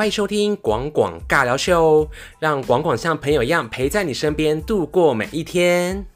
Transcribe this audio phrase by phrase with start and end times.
[0.00, 2.08] 欢迎收听广广尬聊秀，
[2.38, 6.06] 让广广像朋友一样陪在你身边度过每一天。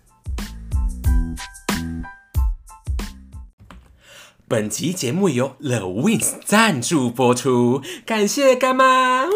[4.48, 9.26] 本集节目由 The Wins 赞助播出，感谢干妈。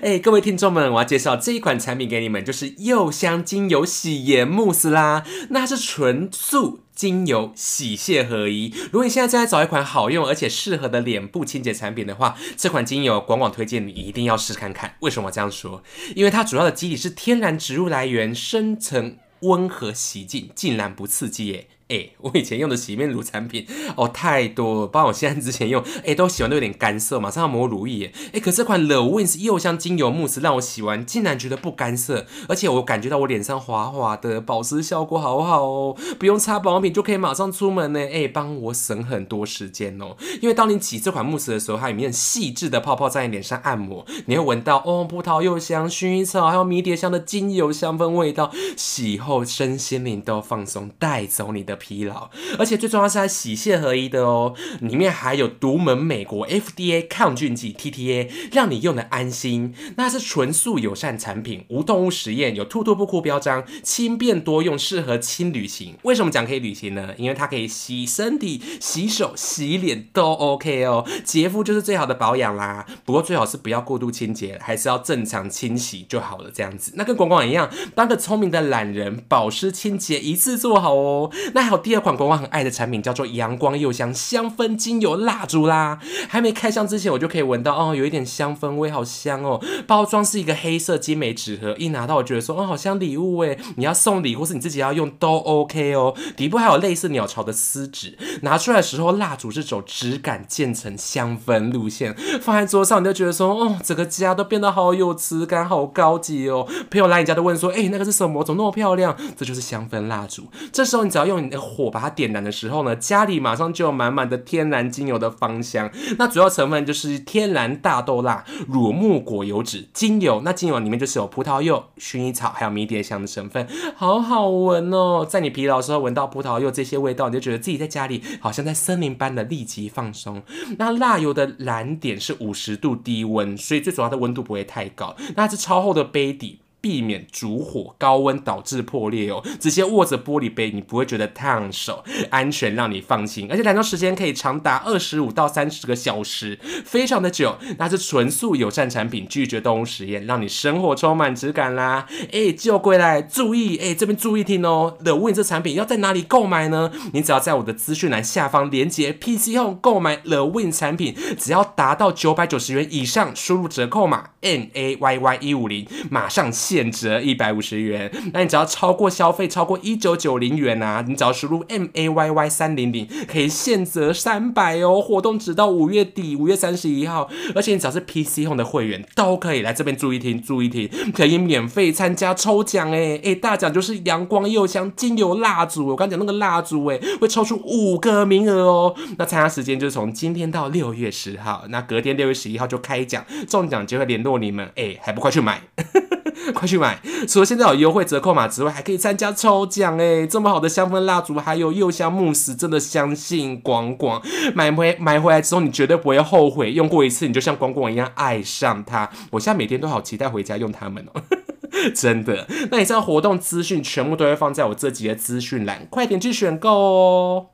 [0.00, 5.24] 哎，各位听众们，我要介绍这一款产品给你们，就是柚香精油洗颜慕斯啦。
[5.50, 8.72] 那它是纯素精油洗卸合一。
[8.84, 14.94] 如果你现在正在找一款好用而且适合的脸部清洁产品的话，这款精油广广推荐你一定要试看看。
[15.00, 15.82] 为什么这样说？
[16.14, 21.68] 因为它主要的基底是天然植物来源，深层温和洗净，竟然不刺激耶。
[21.88, 28.10] 哎，我以前用的洗面乳产品哦太多了，包括我现在之前用，哎都洗完都有点干涩，马上要抹乳液。
[28.32, 38.00] 哎，可这款 The Wins 柚香精油慕斯让我洗完竟然觉得不干涩，而且我感觉到我脸上滑滑的，保湿效果好好哦，不用擦保养品就可以马上出门呢。
[38.00, 40.16] 哎，帮我省很多时间哦。
[40.40, 51.74] 因为当你挤这款慕斯的时候，它里面细致的泡泡在你脸上按摩，你会闻到哦葡萄柚香、薰衣草还有迷迭香的精油香氛味道，洗后身心灵都放松，带走你的。
[51.84, 59.74] 疲劳，而且最重要是它洗卸合一的哦，里面还有独门美国 FDA 抗菌剂 TTA，让你用的安心。
[59.96, 65.94] 那是纯素友善产品，无动物实验，有兔兔不哭标章，轻便多用，适合轻旅行。
[66.04, 67.10] 为什么讲可以旅行呢？
[67.18, 71.04] 因为它可以洗身体、洗手、洗脸都 OK 哦。
[71.22, 76.50] 洁肤就是最好的保养啦，不过最好是不要过度清洁，还是要正常清洗就好了。
[76.50, 81.30] 这样子，那跟广广一样，当个聪明的懒人，保湿清洁一次做好哦。
[81.52, 85.98] 那还有第二款国王很爱的产品，叫做阳光柚香香氛精油蜡烛啦。
[86.28, 89.60] 还没开箱之前，我就可以闻到哦，有一点香氛味，好香哦。
[89.86, 93.56] 包装是一个黑色精美纸盒，一拿到我觉得说，哦，好像礼物哎。
[93.76, 96.14] 你要送礼或是你自己要用都 OK 哦。
[96.36, 106.68] 底部还有类似鸟巢的丝纸，拿出来的时候，蜡烛是走质感渐层香氛路线，放在桌上你就觉得说，哦，整个家都变得好有质感，好高级哦。
[106.90, 108.44] 朋友来你家都问说，哎，那个是什么？
[108.44, 109.16] 怎么那么漂亮？
[109.36, 110.44] 这就是香氛蜡烛。
[110.70, 111.53] 这时候你只要用你。
[111.56, 115.90] 火把它点燃的时候呢，家里马上就有满满的天然精油的芳香。
[116.18, 120.42] 那主要成分就是天然大豆蜡、乳木果油脂、精油。
[120.44, 123.66] 那精油里面就是有葡萄柚、薰衣草还有迷迭香的成分，
[123.96, 125.26] 好好闻哦。
[125.28, 130.42] 在你疲劳的时候闻到葡萄柚这些味道，你就觉得自己在家里好像在森林般的立即放松。
[130.78, 135.14] 那蜡油的燃点是五十度低温，所以最主要的温度不会太高。
[135.36, 136.60] 那是超厚的杯底。
[136.84, 147.56] 避免烛火高温导致破裂哦，直接握着玻璃杯，你不会觉得烫手，安全让你放心，而且燃烧时间可以长达二十五到三十个小时，非常的久。
[147.78, 152.06] 那是纯素友善产品，拒绝动物实验，让你生活充满质感啦。
[152.30, 154.98] 哎，就归来，注意，哎，这边注意听哦。
[155.02, 156.92] The Win 这产品要在哪里购买呢？
[157.14, 172.48] 你只要在我的资讯栏下方连接 PC Home 购买 The Win 产品，只要达到九百九十元以上，输入折扣码 N A Y Y 一五零，马上现折一百五十元，那你只要超过消费超过一九九零元啊，你只要输入 M A Y Y
[172.50, 175.00] 三零零，可以现折三百哦。
[175.00, 188.94] 活动直到五月底，五月三十一号，而且你只要是 P C Home 的会员都可以来这边注意听，注意听，可以免费参加抽奖哎哎，大奖就是阳光柚香精油蜡烛，我刚讲那个蜡烛哎，会抽出五个名额哦。
[189.16, 195.62] 那参加时间就是从今天到六月十号，那隔天六月十一号就开奖，中奖就会联络你们哎，还不快去买？
[196.54, 196.98] 快去买！
[197.26, 200.26] 除了现在有优惠折扣码之外，还可以参加抽奖哎！
[200.26, 204.20] 这么好的香氛蜡烛，还有柚香慕斯，真的相信广广
[204.54, 206.72] 买回买回来之后，你绝对不会后悔。
[206.72, 209.08] 用过一次，你就像广广一样爱上它。
[209.30, 211.22] 我现在每天都好期待回家用它们哦，
[211.94, 212.46] 真的。
[212.70, 217.46] 那以上活动资讯全部都会放在我这集的资讯栏，快点去选购哦！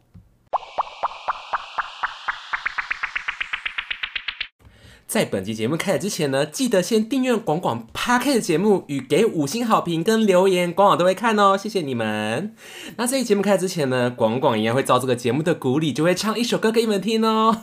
[5.10, 12.54] 在本集节目开始之前呢，记得先订阅广广 p a r k 的节目与给五星好评跟留言，广广都会看哦，谢谢你们。
[12.96, 17.60] 那这期节目开始之前呢，广广一样会照这个节目的鼓励，就会唱一首歌给你们听哦。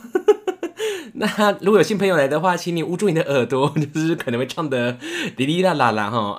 [1.14, 4.98] 那如果有新朋友来的话，请你捂住你的耳朵， 就是可能会唱的
[5.38, 6.38] 哩哩啦啦啦哈。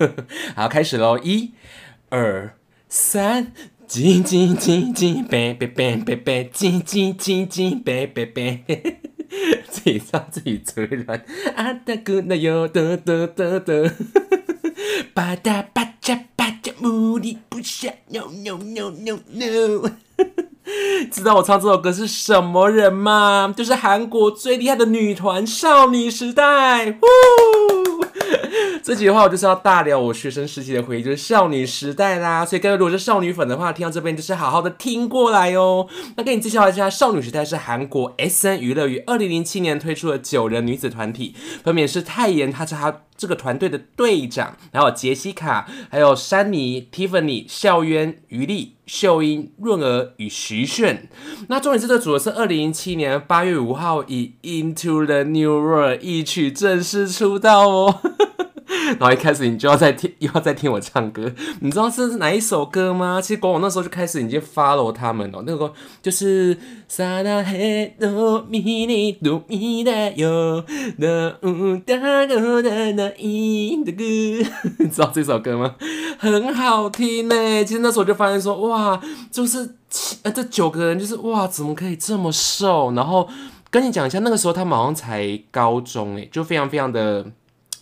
[0.56, 1.52] 好，开始喽，一、
[2.08, 2.54] 二、
[2.88, 3.52] 三，
[3.86, 8.64] 叽叽叽叽，贝贝贝贝贝，叽叽叽叽，贝贝贝。
[9.76, 11.20] 自己唱自己嘴软，
[11.54, 13.90] 啊哒咕那哟得得得得，
[15.12, 19.90] 吧嗒吧嗒吧嗒，目的 不下，no no no no no，
[21.10, 23.52] 知道我唱这首歌是什么人吗？
[23.56, 27.06] 就是韩国最厉害的女团少女时代，呼。
[28.82, 32.44] 这句话，我就是要大聊我学生时期的回忆，就是少女时代啦。
[32.46, 35.86] 所以各位如果是少女粉的话，听到这边就是好好的听过来哦。
[36.16, 41.34] 那跟你介绍一下，少女时代是韩国 S N 娱乐于二零零七年推出的九人女子团体，
[41.64, 51.08] 分别是泰妍，她是她这个团队的队长，然后杰西卡，还有珊妮、Tiffany、孝渊、于力、秀英、润儿与徐炫。
[51.48, 58.00] 那重点是这组合是二零零七年八月五号以 Into the New World 一曲正式出道哦。
[58.98, 63.20] 然后一开始你就要再听， 又要再听我唱歌，你知道是哪一首歌吗？
[63.20, 66.56] 其实光我那时候就开始已经 follow 他们了，那个就是
[66.88, 70.64] 萨拉嘿多米尼多米的哟，
[70.98, 71.94] 那乌达
[72.26, 74.04] 罗的那音的歌，
[74.78, 75.74] 你知道这首歌吗？
[76.18, 77.64] 很好听呢。
[77.64, 79.00] 其实那时候就发现说，哇，
[79.30, 82.92] 就是七呃这九个人就是哇，怎么可以这么瘦？
[82.92, 83.28] 然后
[83.70, 87.26] 跟你讲一下，那个时候他们好像才高中哎，就非常非常的。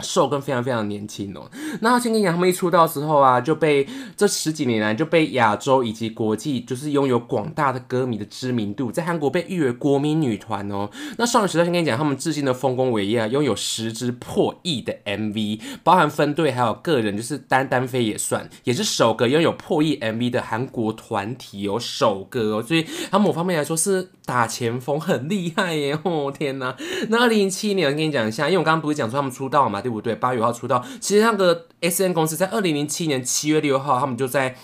[0.04, 1.50] 瘦跟非常非常年轻哦。
[1.80, 3.86] 那先跟你讲，他们一出道之后啊，就被
[4.16, 10.90] 这十几年来就被亚洲以及国际就是拥有广大的歌迷的知名度，在韩国被誉为国民女团哦。
[11.16, 22.62] 那少女时代先跟你讲，他们至今的丰功伟业啊，拥有十支破亿的 MV，包含分队还有个人，就是单单飞也算，也是首个拥有破亿 MV 的韩国团体哦，首个哦。
[22.62, 25.96] 所以他某方面来说是打前锋，很厉害耶！
[26.02, 26.74] 哦天哪！
[27.10, 29.84] 那二零零七年我跟你讲一下，因为我刚刚不是讲说他们出道嘛。
[29.84, 30.14] 对不对？
[30.14, 34.56] 八月号出道，其实那个 S N 公司在二零零七年七月六号，他们就在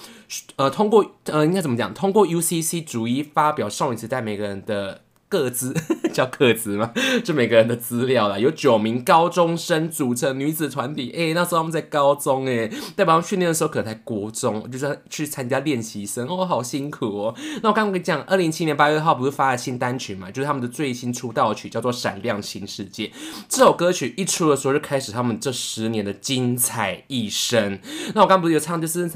[0.57, 1.93] 呃通过呃应该怎么讲？
[1.93, 5.03] 通过 U C C 逐一发表少女时代每个人的。
[5.31, 5.73] 各自
[6.13, 6.93] 叫各自吗？
[7.23, 11.15] 就每个人的资料啦，有九名高中生组成女子团体。
[11.17, 12.67] 哎，那时候他们在高中，哎，
[12.97, 17.35] 代表他们训练的时候可能在国中，就是去参加练习生，哦，好辛苦哦。
[17.63, 20.29] 那我刚刚跟你讲，二零一七年八月号不是发了新单曲嘛？
[20.33, 23.07] 就是他们的最新出道曲，叫做《闪亮新世界》。
[23.49, 27.79] 这首歌曲一出的时候，就开始他们这十年的精彩一生。
[28.17, 29.09] 那我刚不是有唱，就是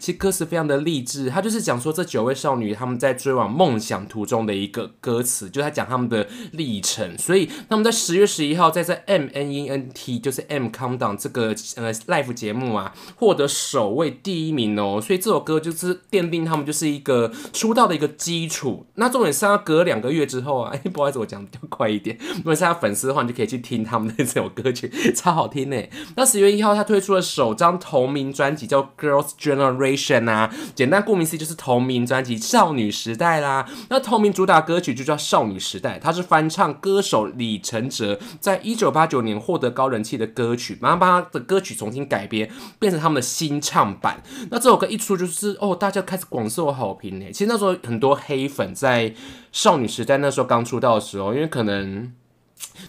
[0.00, 4.79] 其实歌词非常的励志，他就是讲说这九位少女他们在追往梦想途中的一个。
[5.00, 18.86] 歌词就在讲他们的历程，所以他们在十月十一号在在 M N E N T 就是 M Countdown 这个呃 live 节目啊，获得首位第一名哦，所以这首歌就是奠定他们就是一个出道的一个基础。
[18.94, 25.76] 那重点是要隔两个月之后啊，哎， 不好意思，我讲比较快一点，如果是他粉丝的话，你就可以去听他们的这首歌曲，超好听呢。
[26.16, 33.68] 那十月一号他推出了首张同名专辑叫 Girls Generation 啊，简单顾名思义就是同名专辑少女时代啦。
[33.88, 34.69] 那同名主打歌。
[34.70, 44.22] 歌曲就叫《少女时代》，它是翻唱歌手李承哲在一九八九年获得高人气的歌曲，妈妈的歌曲重新改编，变成他们的新唱版。
[44.48, 47.32] 那这首歌一出，就是哦，大家开始广受好评呢。
[47.32, 49.10] 其实那时候很多黑粉在
[49.50, 52.12] 《少女时代》那时候刚出道的时候，因为可能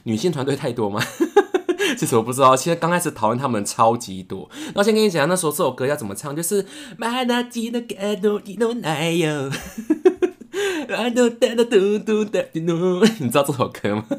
[0.03, 1.01] 女性团队太多嘛，
[1.97, 2.55] 其实我不知道。
[2.55, 4.47] 其实刚开始讨论他们超级多。
[4.75, 6.63] 那先跟你讲，那时候这首歌要怎么唱，就是
[6.95, 9.49] 买那几的盖多几多奶油。
[13.19, 14.05] 你知道这首歌吗？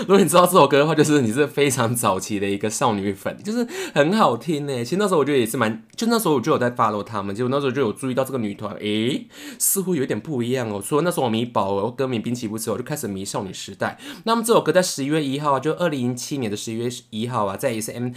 [0.00, 4.84] 如果你知道这首歌的话，就是你是非常早期的一个少女粉，就是很好听呢。
[4.84, 9.26] 其实那时候我觉得也是蛮，就那时候我就有在 follow 他们，结果那时候就有注意到这个女团，诶，
[9.58, 10.82] 似乎有点不一样哦。
[10.84, 13.98] 除了那时候我迷宝儿，歌迷滨崎步之后，我就开始迷少女时代。
[14.24, 18.10] 那么这首歌在十一月一号啊，就二零零七年的十一月一号啊，在 S M。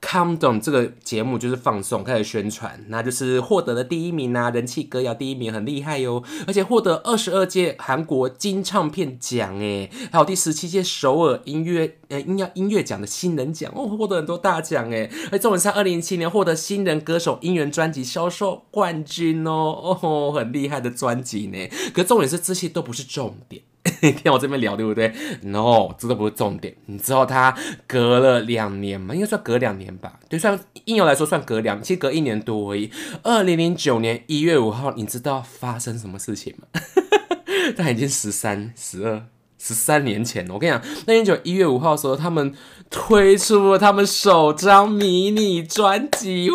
[0.00, 23.62] Come Down 这个节目就是放送，开始宣传，那就是获得了第一名啊，人气歌谣第一名，很厉害哟，而且获得二十二届韩国金唱片奖，诶，还有第十七届首尔音乐呃音乐音乐奖的新人奖，哦，获得很多大奖，诶，而重点是二零零七年获得新人歌手音源专辑销售冠军哦，哦，很厉害的专辑呢，可重点是这些都不是重点。
[24.00, 25.12] 听我这边聊对不对
[25.42, 26.74] ？No，这都不是重点。
[26.86, 29.14] 你知道他隔了两年吗？
[29.14, 30.18] 应该算隔两年吧。
[30.28, 32.90] 对，算应用来说算隔两，其实隔一年多而已。
[33.22, 36.80] 二零零九年一月五号，你知道发生什么事情吗？
[37.76, 39.26] 他已经十三、十二。
[39.66, 42.54] 十三年前，我跟你讲，那年就一月五号的时候，他们
[42.88, 46.54] 推出了他们首张迷你专辑哦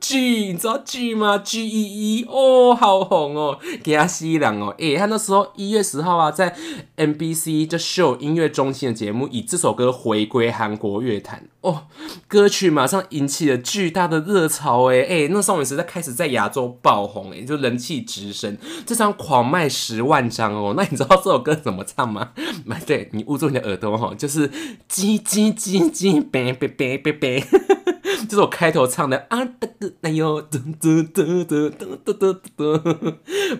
[0.00, 6.56] ，G，你知道 G 吗？G E E，哦，好红哦，给他吸两哦，诶，他那时候一月十号啊，在
[6.94, 11.46] M B C 这 Show 音乐中心的节目，以这首歌回归韩国乐坛。
[11.60, 11.82] 哦，
[12.28, 20.74] 歌曲马上引起了巨大的热潮，哎哎，那少女时代开始在亚洲爆红，哎，就人气直升，这张狂卖十万张哦。
[20.76, 22.30] 那你知道这首歌怎么唱吗？
[22.64, 24.48] 买对你捂住你的耳朵哈，就是
[24.90, 27.40] 叽叽叽叽，别别别别别，
[28.28, 32.80] 就是我开头唱的啊哒哒，哎呦嘟嘟嘟嘟嘟嘟嘟嘟，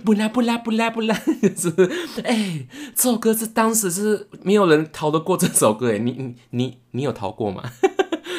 [0.05, 1.90] 不啦不啦不啦不啦， 就是
[2.23, 7.62] 哎，这首歌是当时是没有人逃得过这首歌，哎，你你你你有逃过吗？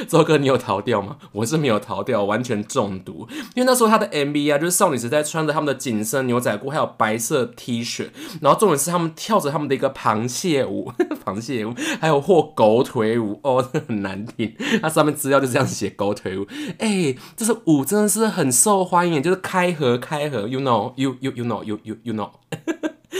[0.07, 1.17] 周哥你有逃掉吗？
[1.31, 3.27] 我是没有逃掉，完全中毒。
[3.55, 8.09] 因为那时候他的 MV 啊，就是少女时代穿着他们的紧身牛仔裤，还有白色 T 恤，
[8.41, 10.91] 然后重点是他们跳着他们的一个螃蟹舞，
[11.25, 14.55] 螃蟹舞，还有或狗腿舞，哦， 很难听。
[14.81, 16.45] 它上面资料就这样写狗腿舞，
[16.79, 22.29] 哎，这是舞真的是很受欢迎，就是开合开合，you know，you you you know you you you know。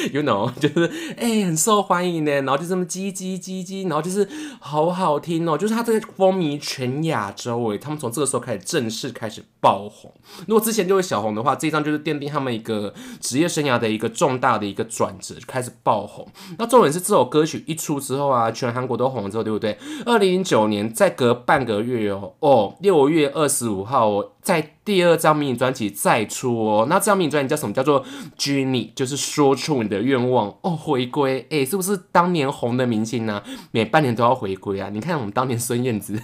[0.14, 4.28] You know，就是哎，很受欢迎呢，然后就这么叽叽叽叽，然后就是
[4.60, 10.12] 好好听哦，就是他这个风靡全亚洲哎，他们从这个时候开始正式开始爆红。
[10.48, 16.28] 如果之前就是小红的话，这张就是奠定他们一个职业生涯的一个重大的一个转折，开始爆红。
[16.58, 19.78] 那重点是这首歌曲一出之后啊，全韩国都红了之后，对不对？
[20.06, 24.24] 二零零九年再隔半个月哦，哦，六月二十五号。
[24.48, 27.74] 在第二张迷你专辑再出哦，那这张迷你专辑叫什么？
[27.74, 28.02] 叫做
[28.38, 33.44] 《Genie》，就是说出你的愿望哦，回归哎，是不是当年红的明星呢？
[33.72, 34.90] 每半年都要回归啊！
[34.90, 36.18] 你看我们当年孙燕姿，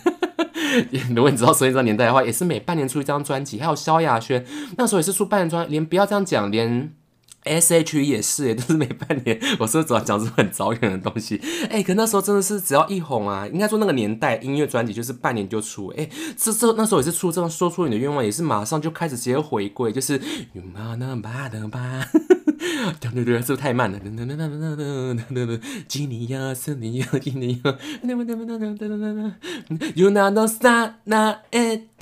[1.13, 4.45] 如果你知道孙燕姿年代的话，也是每半年出一张专辑，还有萧亚轩
[4.77, 6.93] 那时候也是出半年专，连不要这样讲，连。
[7.43, 9.39] S H E 也是， 都是每半年。
[9.59, 20.19] 我是主要讲出很早远的东西，哎，可那时候真的是只要一红啊，应该说那个年代音乐专辑就是半年就出，哎，这这那时候也是出这种说出你的愿望，也是马上就开始直接回归，就是。
[22.99, 23.99] 对对对，是不是太慢了？
[25.87, 27.75] 吉尼亚，吉尼亚，吉尼亚。
[29.95, 31.37] You know the sun, na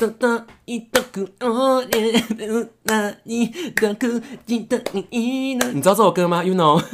[0.02, 4.78] e do do i do ku o ne na ni do ku ji do
[5.12, 5.68] ni na。
[5.72, 6.82] 你知道这首歌吗？You know。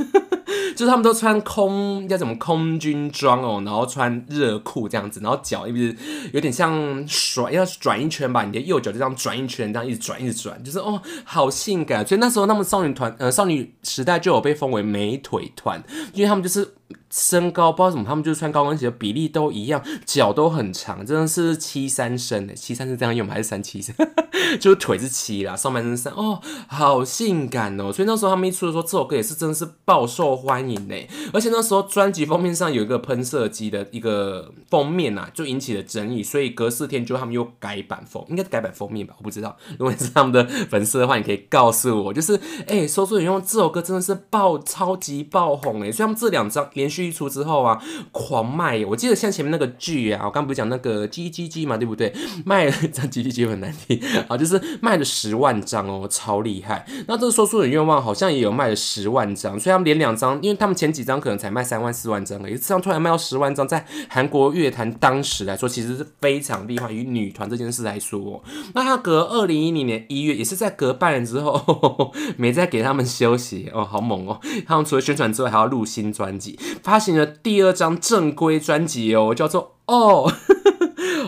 [0.76, 5.96] 就是他们都穿空叫什么空军装哦，然后穿热裤这样子，然后脚一直
[6.34, 12.06] 有点像甩，要转一圈吧，你的右脚就这样转一圈，这样一直转一直转，就是哦，好性感。
[12.06, 15.82] 所以那时候他们少女团呃少女时代就有被封为美腿团，
[16.14, 16.76] 因为他们就是。
[17.10, 23.34] 身高不知道怎么，他们就是穿高跟鞋的比例都一样，脚都很长，真的是七三身的，七三是这样用吗？
[23.34, 23.96] 还是三七身？
[24.60, 27.92] 就是腿是七啦，上半身三哦，好性感哦！
[27.92, 30.96] 所以那时候他们一出的时候，这首歌也是真的是爆受欢迎呢。
[31.34, 39.16] 而且那时候专辑封面上有一个喷射机的一个封面呐，就引起了争议，所以隔四天就他们又改版封，应该是改版封面吧？
[39.18, 42.14] 我不知道，如果你是他们的粉丝的话，你可以告诉我。
[42.14, 46.97] 就是哎，说出你用这首歌真的是爆超级爆红哎，所以他们这两张连续。
[47.06, 48.84] 一出之后啊，狂卖！
[48.86, 52.14] 我记得像前面那个剧啊，我刚不是讲那个 G G G 嘛，对不对？
[52.46, 56.86] 卖了 张 G G G 很难听啊，就是卖了十万张哦，超厉害。
[57.08, 66.88] 那这个说书人愿望好像也有卖了十万张，所以他们连两张，因为他们前几张可能才卖三万四万张而已，这张突然卖到十万张，在韩国乐坛当时来说，其实是非常厉害。
[66.92, 68.42] 于女团这件事来说，
[68.74, 74.40] 那他隔二零一零年一月，也是在隔半年之后， 没再给他们休息哦，好猛哦！
[74.66, 76.58] 他们除了宣传之外，还要录新专辑。
[76.88, 80.32] 发行了第二张正规专辑哦，叫做哦，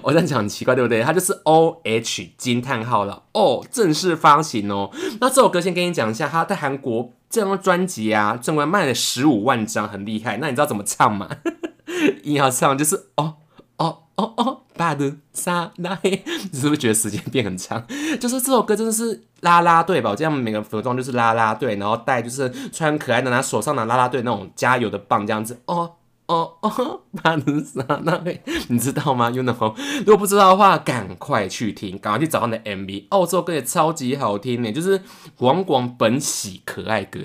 [0.03, 1.01] 我 这样讲很奇怪，对不对？
[1.03, 4.89] 它就是 O H 惊叹号了哦，正式发行哦。
[5.19, 10.37] 那这首歌先跟你讲一下，它在韩国这张专辑啊，正规卖了十五万张，很厉害。
[10.37, 11.27] 那你知道怎么唱吗？
[12.23, 13.35] 硬要唱就是哦
[13.79, 17.86] 哦哦哦，巴的沙拉黑，你是不是觉得时间变很长？
[18.17, 19.25] 就是这首歌真的是。
[19.41, 25.62] 拉拉队吧，我这样每个服装就是拉拉队，然后带就是穿可爱的，拿手上拿拉拉队那种加油的棒这样子。
[25.65, 25.93] 哦
[26.25, 28.21] 哦哦，巴努萨那
[28.67, 33.05] 你知道吗？You know，如果不知道的话，赶快去听，赶快去找他的 MV。
[33.12, 35.01] 哦，这首歌也超级好听呢，就是
[35.38, 37.21] 广广本喜可爱歌。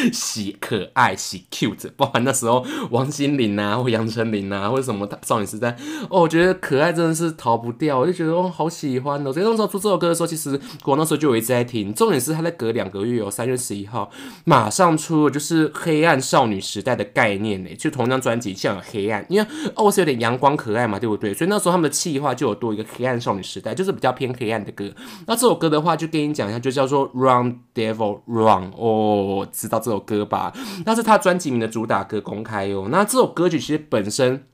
[0.12, 5.76] 喜可爱喜 cute，包含那时候王心凌啊，或杨丞琳啊，或者什么少女时代
[6.08, 9.32] 哦，我觉得可爱真的是逃不掉，我就觉得哦，好喜欢哦。
[9.32, 11.92] 所以那时候出这首歌的时候，其实我那时候就有一直在听。
[11.92, 14.10] 重点是他在隔两个月哦，三月十一号
[14.44, 21.34] 马上出就是黑暗少女时代的概念呢，就同一张专辑像有黑暗，因为哦是有点阳光可爱嘛，对不对？
[21.34, 24.90] 所以那时候他们的气划就有多一个黑暗少女时代，就是比较偏黑暗的歌。
[25.26, 29.89] 那这首歌的话，就跟你讲一下，就叫做 Run Devil Run 哦，知道这。
[29.90, 30.52] 首歌吧，
[30.84, 32.88] 那是他专辑名的主打歌，公开哦。
[32.90, 34.44] 那这首歌曲其实本身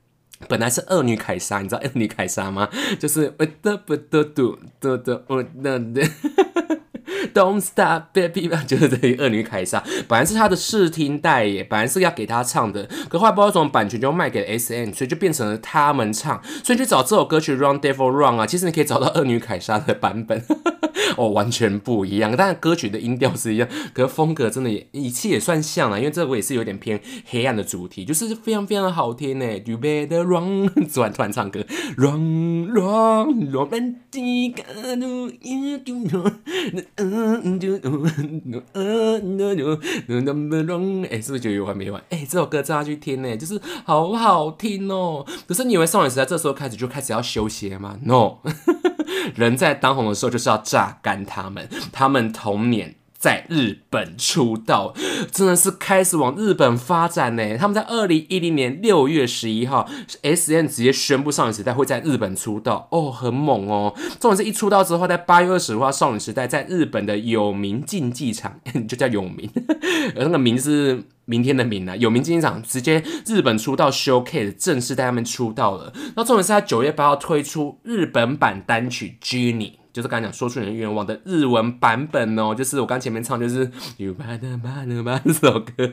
[0.47, 2.69] 本来是恶女凯撒，你知道恶女凯撒吗？
[2.99, 6.01] 就是我的不得嘟嘟嘟我的的。
[7.33, 16.41] Don't stop, baby，就是这个恶女凯撒，本来是他的试听带耶，本来是要给他唱的，可后来不知道什么版权就卖给了 S N，所以就变成了他们唱。
[16.63, 20.43] 所以去找这首歌曲《Run Devil Run》啊，其实你可以找到恶女凯撒的版本。
[21.17, 22.35] 哦，完全不一样。
[22.37, 29.45] 但歌曲的音调是一样，可是风格真的也一切也算像啊，因为这个也是有点偏黑暗的主题，就是非常非常的好听呢。
[29.65, 31.65] You better run，突然突然唱歌
[31.97, 34.55] ，run run romantic，
[41.09, 42.01] 哎，是不是觉得有完没完？
[42.09, 45.25] 哎，这首歌真要去听呢，就是好好听哦。
[45.47, 48.37] 可是你以为少女时代这时候开始就开始要休息了吗？No。
[49.35, 54.93] 人在当红的时候就是要榨干他们，他们童年在日本出道，
[55.31, 57.57] 真的是开始往日本发展呢。
[57.57, 59.89] 他们在二零一零年六月十一号
[60.21, 63.93] ，S N 直接宣布少女时代会在日本出道，哦，很猛哦。
[64.19, 69.49] 重点是一出道之后，在八月二十号，少女时代在日本的有名竞技场， 就叫有名，
[70.15, 71.03] 那个名字。
[71.27, 75.93] 明天的明啊，有名竞技场直接日本出道 showcase 正式带他们出道了。
[76.15, 79.73] 那重点是他九月八号推出日本版单曲 Jenny。
[79.97, 83.61] 就是刚才讲说出你的愿望的日文版本哦，就是我刚前面唱就是
[83.97, 84.57] You b 的 t 的
[85.03, 85.91] b 这首歌，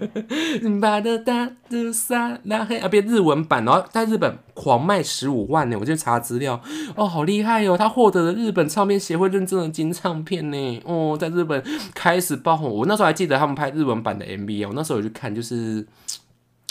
[0.78, 6.60] 巴的哒的沙拉黑啊，变日文版，然后在日本狂卖十五万呢，我就查资料
[6.96, 12.70] 哦，好厉害哦，他获得了日本唱片协会认证的金唱片呢，哦，在日本开始爆红。
[12.70, 15.86] 我那时候还记得他们拍日文版的 MV 哦，那时候我去看，就是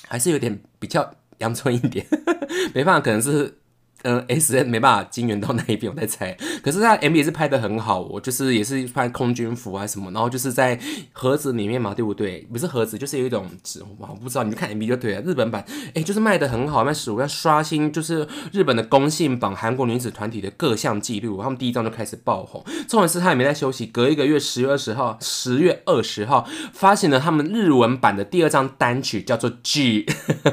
[0.08, 2.06] 还是有点比较阳春一点，
[2.76, 3.56] 没办法，可能是。
[4.04, 6.38] 嗯，S N 没办法金援到那一边，我在猜。
[6.62, 10.80] 可是他 M V 也是拍的很好，我就是也是拍空军服啊什么，然后就是在
[11.12, 12.42] 盒子里面嘛，对不对？
[12.52, 15.22] 不是盒子，就是有一种纸，我不知道，你就看 M V 就对了。
[15.22, 22.62] 日本版，哎，就是卖的很好，卖十五要刷新就是日本的公信榜韩国女子团体的各项纪录，他们第一张就开始爆红。
[22.88, 30.06] 重点是他也没在休息，隔一个月十月二十号，十月二十号发行了他们日文版的第二张单曲，叫做 G。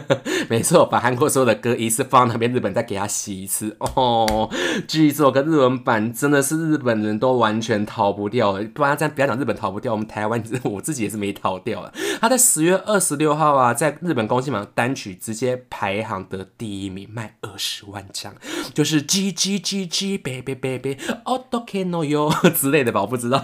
[0.49, 3.40] 没错，把韩国所有的歌一次放那边，日本再给他洗。
[3.43, 4.49] 一次 哦，
[4.87, 8.65] 剧作跟日文版真的是日本人都完全逃不掉了。
[8.75, 11.93] 不然这样不要讲日本逃不掉，我们台湾我自己也是没逃掉了。
[12.21, 18.35] 他在十月二十六号啊，在日本公信榜单曲直接排行得第一名，卖二十万张，
[18.75, 23.43] 就是 G G G G baby baby all do can know you 之类的吧，我不知道。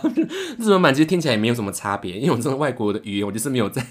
[0.59, 3.83] 日文版其实听起来也没有什么差别，因为我这种外国的语言我就是没有在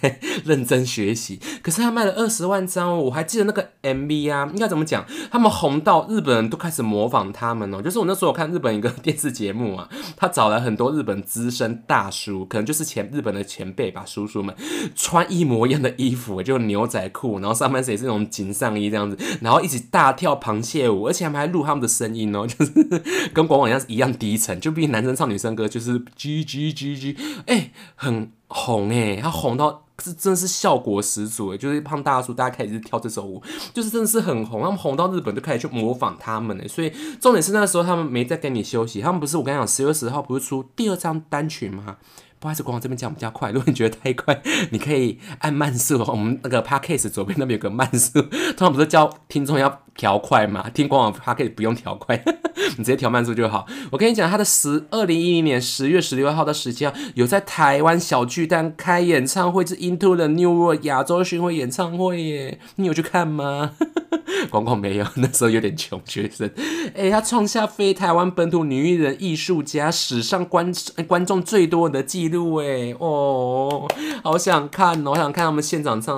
[0.43, 1.39] 认真学习。
[1.63, 5.03] 可是他卖了二十万张，我还记得那个 MV 啊，应该怎么讲？
[5.31, 5.94] 他们红到。
[6.09, 9.87] 日本人都开始模仿他们哦，就是我那时候看日本一个电视节目啊，
[10.17, 14.55] 他找了很多日本资深大叔，可能就是前日本的前辈吧，叔叔们
[14.95, 22.71] 穿一模一样的衣服，就牛仔裤，然后上半身也是那种紧上衣这样子，然后一起大跳螃蟹舞，而且他们还录他们的声音哦， 就是
[23.33, 29.81] 跟广网一样一样低沉，就比男生唱女生歌就是 G G G G，哎，很红哎，他红到。
[30.03, 33.41] 是真的是效果十足诶，就是胖大叔，大家开始跳这首舞，
[33.73, 41.95] 就是真的是很红，他们红到日本就开始去模仿他们诶，所以重点是那时候他们没在跟你休息，他们不是我跟你讲十月十号不是出第二张单曲吗？
[42.39, 45.97] 不好意思，光我这边讲比较快，如果你觉得太快， 你可以按慢速。
[46.05, 50.69] 我们那个 podcast 左边那边有个慢速，通常不是叫听众要调快嘛？
[50.69, 52.21] 听官网它可以不用调快，
[52.77, 53.65] 你直接调慢速就好。
[53.91, 63.71] 我跟你讲，他的十二零一零年十月十六号到十七号有在台湾小巨蛋开演唱会，是 Into the New World 亚洲巡回演唱会耶，你有去看吗？
[64.49, 66.49] 广广没有， 那时候有点穷学生。
[66.93, 70.71] 哎，他创下非台湾本土女艺人艺术家史上观
[71.07, 73.87] 观众最多的纪录哎哦，
[74.23, 76.15] 好想看哦，好想看他们现场唱。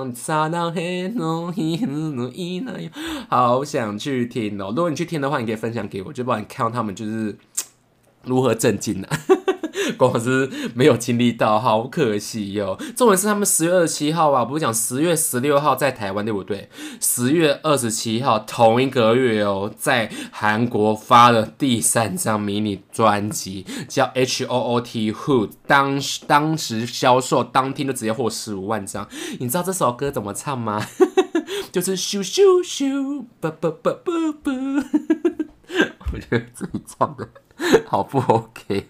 [3.30, 7.38] 好想去听哦，如果你去听的话，你可以分享给我，就帮你看到他们就是
[8.24, 9.08] 如何震惊呢？
[9.98, 12.78] 光是没有经历到，好可惜哟。
[12.96, 16.68] 重点是他们十月二十七号啊，不是讲十月十六号在台湾对不对？
[17.00, 29.08] 十月二十七号同一个月哦，在韩国发了第三张迷你专辑，叫 H O O T Hood，当时当时销售当天就直接获十五万张。
[29.40, 30.86] 你知道这首歌怎么唱吗？
[31.72, 34.54] 就是咻咻咻，啵啵啵啵啵。
[36.14, 37.28] 我觉得自己唱的
[37.86, 38.88] 好不 OK。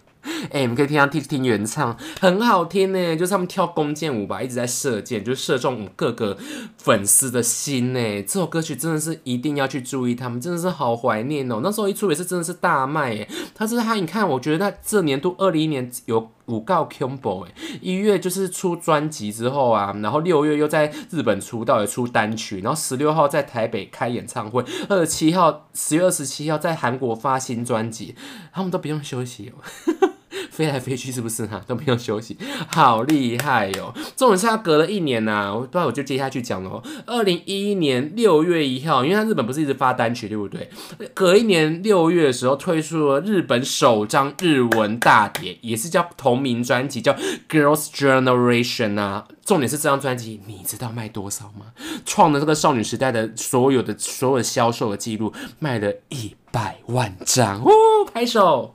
[0.51, 3.15] 哎，你们可以听他听听原唱，很好听呢。
[3.15, 6.37] 就是他们跳弓箭舞吧，一直在射箭，就射中各个
[6.77, 8.21] 粉丝的心呢。
[8.23, 11.61] 这首歌曲真的是一定要去注意，他们真的是好怀念哦。
[11.63, 13.27] 那时候一出也是真的是大卖哎。
[13.55, 28.15] 他是他，你看，我觉得他这年度二零一年有五告 combo 哎，一月就是出专辑之后啊，然后六月又在日本出道也出单曲，然后十六号在台北开演唱会，二十七号十月二十七号在韩国发新专辑，
[28.51, 30.09] 他们都不用休息哦。
[30.57, 31.61] 飞来飞去，是不是哈？
[31.67, 32.35] 都没有休息，
[32.73, 33.93] 好厉害哟！
[34.15, 36.81] 重点是他隔了一年呐，我不然我就接下去讲了。
[37.05, 40.67] 二零一一年六月一号，因为他日本不是一直发单曲，对不对？
[41.13, 47.13] 隔一年六月的时候推出了日本首张日文大碟，也是叫同名专辑，叫
[47.47, 49.27] 《Girls Generation》啊。
[49.45, 51.67] 重点是这张专辑，你知道卖多少吗？
[52.03, 57.69] 创了这个少女时代的所有的所有销售的记录，卖了一百万张，哦，
[58.11, 58.73] 拍手。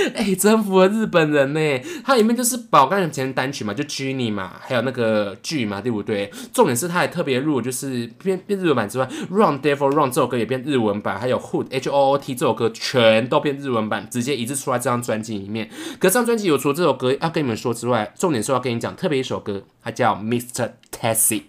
[0.14, 1.60] 哎，征服了日本人呢！
[2.04, 6.30] 它里面就是宝刚才前单曲嘛，就 Jenny 嘛，还有那个剧嘛，对不对？
[6.52, 15.68] 重点是它还特别录，就是变变日文版之外，Run Devil Run 这首歌也变日文版，还有 Hood H O O T 这首歌全都变日文版，直接一致出来这张专辑里面。
[15.98, 20.70] 可这张专辑有除了这首歌要跟你们说之外，重点是要跟你讲特别一首歌，它叫 Mr.
[20.90, 21.42] Tessie。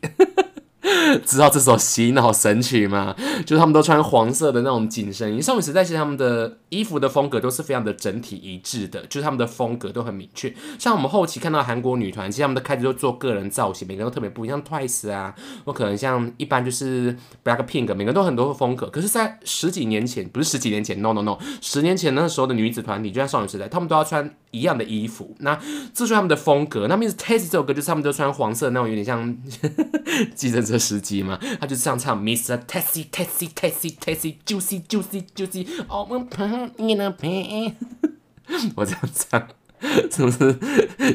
[1.25, 3.15] 知道这首洗脑神曲吗？
[3.45, 5.41] 就是他们都穿黄色的那种紧身衣。
[5.41, 10.53] 少女时代其实他们的衣服的风格都是非常的整体一致的，就是他们的风格都很明确。
[10.79, 14.63] 像我们后期看到韩国女团，其实他们都开始都做个人造型，每个人都特别不一样。
[14.63, 18.87] Twice 啊，或可能像一般就是 Black Pink，每个人都很多风格。
[18.89, 25.35] 可是，在十几年前，不是十几年前，No No No，十年前那时候的女子团体，就像少女时代，他们都要穿一样的衣服。
[25.39, 25.59] 那
[25.93, 26.87] 这是他们的风格。
[26.87, 29.37] 那 Miss Tessie 这首歌就是他们都穿黄色那种，有点像
[30.33, 31.37] 计程车司机嘛。
[31.59, 32.57] 他就这样唱，Mr.
[32.65, 36.29] Tessie Tessie Tessie Tessie Juicy Juicy Juicy，我们
[36.69, 37.71] 朋友的朋友，
[38.75, 39.47] 我这样唱，
[40.11, 40.57] 是不是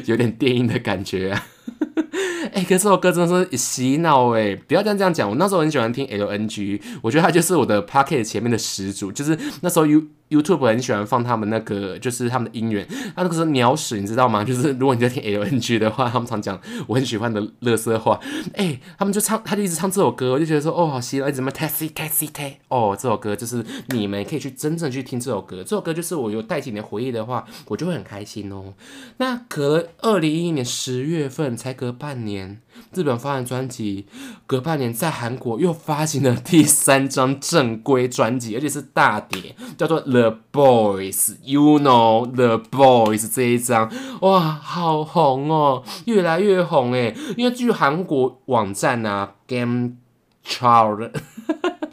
[0.05, 1.47] 有点电音的感觉啊？
[2.53, 4.55] 哎，可这首歌真的是洗脑哎！
[4.55, 10.03] 不要这样这样讲，我那时候很喜欢听 LNG，我觉得他就是我的 Pocket 前面的始祖，就是那时候 U。
[10.29, 12.85] YouTube 很喜欢放他们那个，就是他们的音源。
[13.15, 14.43] 他那个是鸟屎，你知道吗？
[14.43, 18.19] 就是如果你在听 LNG 的话，他们常讲我很喜欢的乐色话。
[18.55, 25.63] 哎，他们就唱，他就一直唱这首歌，我就觉得说，哦，好喜欢，怎么 Taxi taxi t a x 哦，这首歌就是你们可以去真正去听这首歌。
[25.63, 28.73] 这首歌就是我有带起你的回忆的话，我就会很开心哦。
[29.19, 32.61] 那隔二零一一年十月份，才隔半年，
[32.93, 34.05] 日本发行专辑，
[34.45, 39.97] 隔半年在韩国又发行了第三张正规专辑，而且是大碟，叫做。
[40.07, 43.91] The Boys，You know The Boys 这一张，
[44.21, 49.93] 哇，好红哦，越来越红诶，因为据韩国网站啊，Game
[50.45, 51.11] Chart。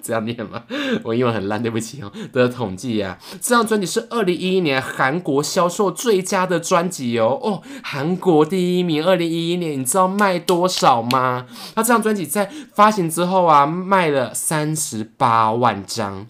[0.05, 0.62] 这样念吗？
[1.03, 2.12] 我英文很烂，对不起哦。
[2.33, 7.38] 的统计呀，这张专辑是二零一一年韩国销售最佳的专辑哦。
[7.43, 11.47] 哦，韩国第一名，二零一一年，你知道卖多少吗？
[11.75, 16.27] 他这张专辑在发行之后啊，卖了三十八万张。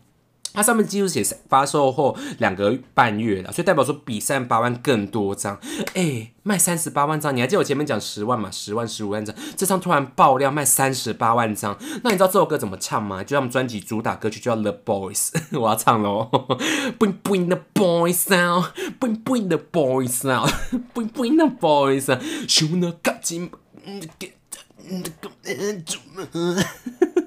[0.55, 5.59] 它上面记录写发售后两个半月了，所以代表说比三十八万更多张，
[5.95, 8.49] 哎，卖三十八万张，你还记得我前面讲十万嘛？
[8.53, 13.25] 十万、十五万张，这张突然爆料卖三十八万张，那你知道这首歌怎么唱吗？
[13.25, 16.31] 就他们专辑主打歌曲叫《The Boys》， 我要唱喽，
[17.01, 23.51] Bring Bring the Boys Out，Bring Bring the Boys Out，Bring Bring the Boys Out，Show the Catching。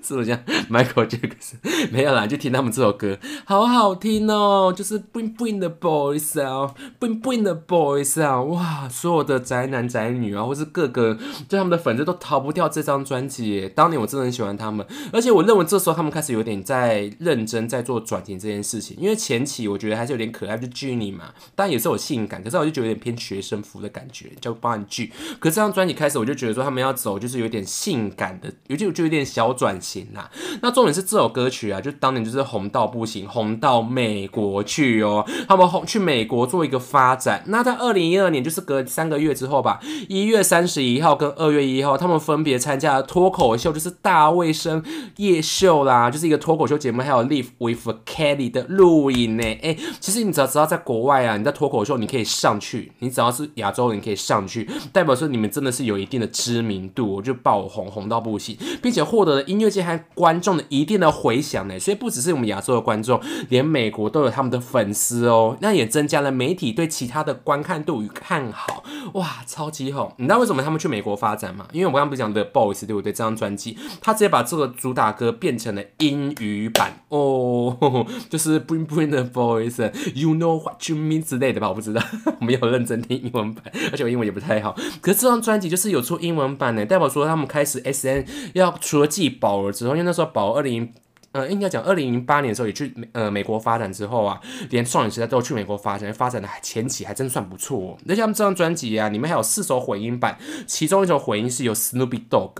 [0.01, 1.57] 是不是这样？Michael Jackson
[1.91, 4.73] 没有啦，就听他们这首歌，好好听哦。
[4.75, 13.71] 就是 Bring Bring the Boys 啊，Bring Bring the Boys 啊哇，所有的宅男宅女啊，或是各个就他们的粉丝都逃不掉这张专辑。
[13.75, 18.95] 当年我真的很喜欢他们，而且我认为这时候他们开始有点在认真在做转型这件事情。
[18.99, 25.11] 因为前期我觉得还是有点可爱，就 Jenny 嘛，但也是有性感，可是我就觉得有点偏学生服的感觉，叫包含剧。
[25.39, 29.96] 可这张专辑开始，我就觉得说他们要走就是有点性感的，有就就有点小转型。
[30.13, 30.29] 那
[30.61, 35.25] 那重点是这首歌曲啊，就当年就是红到不行，红到美国去哦。
[35.47, 37.43] 他们红去美国做一个发展。
[37.47, 39.79] 那在二零一二年，就是隔三个月之后吧，
[40.09, 44.83] 一月三十一号跟二月一号，他们分别参加了脱口秀，就是大卫生
[45.17, 49.43] 夜秀啦，就是一个脱口秀节目，还有 Live with Kelly 的录影呢。
[49.61, 59.87] 哎，其实你只要知道在国外啊，你在脱口秀你可以上去，你只要是亚洲人可以上去，代表说你们真的是有一定的知名度，就爆红红到不行，并且获得了音乐界。
[59.87, 65.55] 还观众的一定的回响呢，所以不只是我们亚洲的观众，连美国都有他们的粉丝哦。
[65.61, 70.11] 那也增加了媒体对其他的观看度与看好，哇，超级红！
[70.17, 71.65] 你知道为什么他们去美国发展吗？
[71.71, 73.13] 因为我刚刚不是讲的 Boys 对不对？
[73.13, 81.69] 这张专辑，他直接把这个主打歌变成了英语版哦， 就是 Bring Bring the Boys，You know what you mean 之类的吧？
[81.69, 82.03] 我不知道，
[82.41, 84.75] 我没有认真听英文版，而且我英文也不太好。
[85.01, 89.71] 可是这张专辑就是有出英文版呢，代表说他们开始 S N 要除了继宝儿。
[89.71, 90.93] 之后，因为那时候宝二零，
[91.31, 97.97] 呃，应该讲二零零八年的时候也去呃美国发展之后啊，连少女时代都去美国发展，发展的前期还真算不错。
[98.05, 102.51] 那像这张专辑啊，里面还有四首混音版，其中一首混音是由 Snoopy Dog。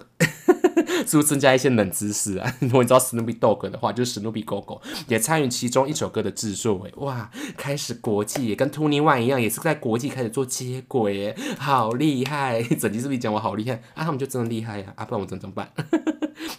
[1.05, 2.53] 是不是增加一些冷知识啊？
[2.61, 12.61] 如果你知道史努比 dog 的话，就是史努比狗狗也参与其中一首歌的制作，诶，哇，开始国际也跟 Twenty One 一样，也是在国际开始做接轨，哎，好厉害！
[12.79, 14.03] 整集是不是讲我好厉害啊？
[14.03, 14.93] 他们就真的厉害呀！
[14.95, 15.69] 啊，不然我怎怎么办？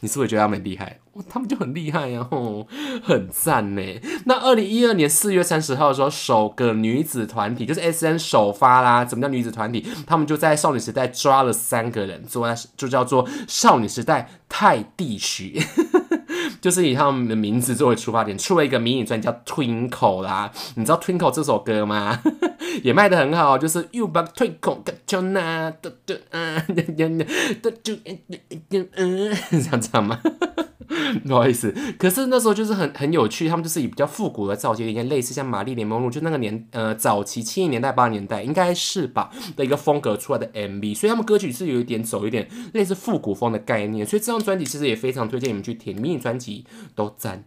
[0.00, 0.98] 你是不是觉得他们厉害？
[1.28, 2.66] 他们就很厉害呀，吼，
[3.02, 3.83] 很赞呢。
[4.26, 9.04] 那二零一二年四月三十号的时候，首个女子团体就是 S N 首发啦。
[9.04, 9.85] 怎么叫女子团体？
[10.07, 15.62] 他们就在少女时代抓了三个人，做就叫做少女时代在泰地区。
[16.61, 20.51] 就是以他们的名字作为出发点，出了一个迷你专辑叫 Twinkle 啦。
[20.77, 22.21] 你知道 Twinkle 这首歌吗？
[22.83, 26.83] 也卖的很好，就是 You b u Twinkle Gatuna 的的嗯的
[27.83, 28.19] 就嗯
[28.71, 30.21] 嗯嗯这样唱吗？
[31.27, 47.44] 不好意思，可是那时候就是很很有趣，他们就是以比较复古的造型，有点类似像玛丽莲梦露，就那个年呃早期七零年代八零年代应该是吧的一个风格出来的 MV，所以他们歌曲是有一点走一点类似复古风的概念，所以这张专辑其实也非常推荐你们去听，迷你专辑都赞，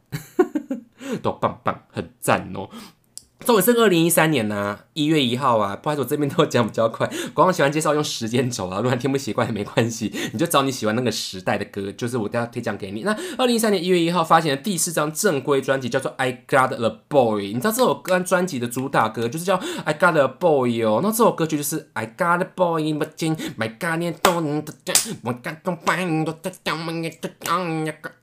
[1.21, 2.69] 都棒棒，很赞哦。
[3.43, 7.07] 这也是二零一三年呐，一月一号啊，不好意思，我这边都讲比较快。
[7.33, 13.01] 广告喜欢介绍用时间轴啊，如果听不习惯也没关系，你就找你喜欢那个时代的歌，就是我都要推荐给你。
[13.01, 20.99] 那二零一三年一月一号发行的第四张正规专辑叫做《I Got a Boy》，你知道这首歌专辑的主打歌就是叫《I Got a Boy》哦。
[21.01, 22.83] 那这首歌曲就是《I Got a Boy》
[23.57, 24.71] ，My God，你懂的
[25.23, 25.79] ，My God，懂
[26.23, 28.20] 的，懂的，我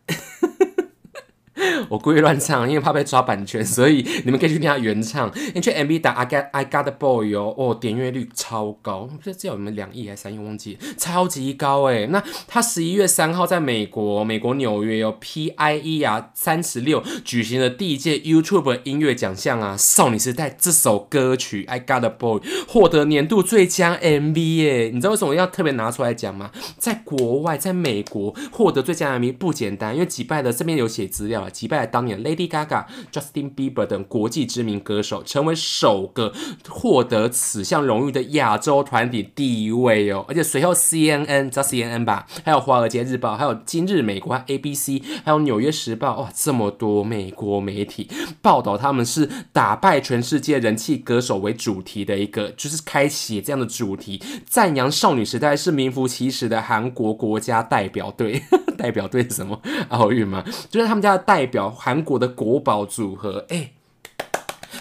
[1.89, 5.31] 我故意乱唱，因为怕被抓版权， 所以你们可以去听他原唱。
[5.55, 12.07] 你去 MV 打 I got I got the boy 哦，哦，点阅率超高，不知道有没有两亿还是三亿，忘记，超级高哎。
[12.07, 24.91] 那他十一月三号在美国，美国纽约有 PIE 啊三十六举行的第一届 YouTube 音乐奖项啊，少女时代这首歌曲 I got the boy 获得年度最佳 MV 耶。
[24.93, 26.51] 你知道为什么要特别拿出来讲吗？
[26.79, 31.48] 在国外，在美国获得最佳 MV 不简单，因为击败的这边有写资料。
[31.51, 36.33] 击败了当年 Lady Gaga、Justin Bieber 等国际知名歌手，成为首个
[36.69, 40.25] 获得此项荣誉的亚洲团体第一位哦。
[40.29, 42.27] 而且随后 CNN，知道 CNN 吧？
[42.45, 48.09] 还有华尔街日报，还有今日美国 ABC，还有纽约时报，哇，这么多美国媒体
[48.43, 58.43] 报道他们是打败全世界人气歌手为主题的一个，就是开启这样的主题，赞扬少女时代是名副其实的韩国国家代表队。
[58.79, 59.61] 代表队什么？
[59.89, 60.45] 奥运吗？
[60.71, 63.71] 就是他们家的代代表，韩国的国宝组合，哎，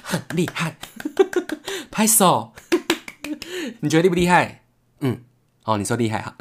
[0.02, 0.76] 很厉害，
[1.91, 2.52] 拍手，
[3.82, 4.63] 你觉得厉不厉害？
[5.02, 5.22] 嗯，
[5.65, 6.36] 哦，你说厉害哈。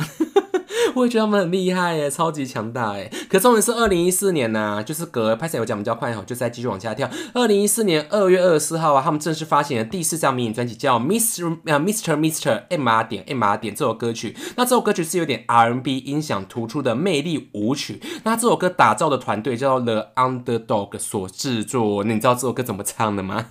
[0.97, 3.11] 我也觉得他们很厉害耶，超级强大哎！
[3.29, 7.07] 可重点是二零一四年呐，就是隔拍摄有讲比较快哈，就再继续往下跳。
[7.35, 14.35] 二零一四年二月二十四号啊，他们正式发行了第四张迷你专辑，叫 Mr 呃 Mr Mr M R 点 M R 点这首歌曲。
[14.57, 18.01] 那这首歌曲是有点 R N B 音响突出的魅力舞曲。
[18.25, 22.05] 那这首歌打造的团队叫做 The Underdog 所制作。
[22.05, 23.45] 那你知道这首歌怎么唱的吗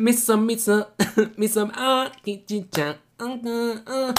[0.00, 0.86] ？Mr Mr
[1.38, 4.14] Mr R 一起讲，嗯嗯嗯，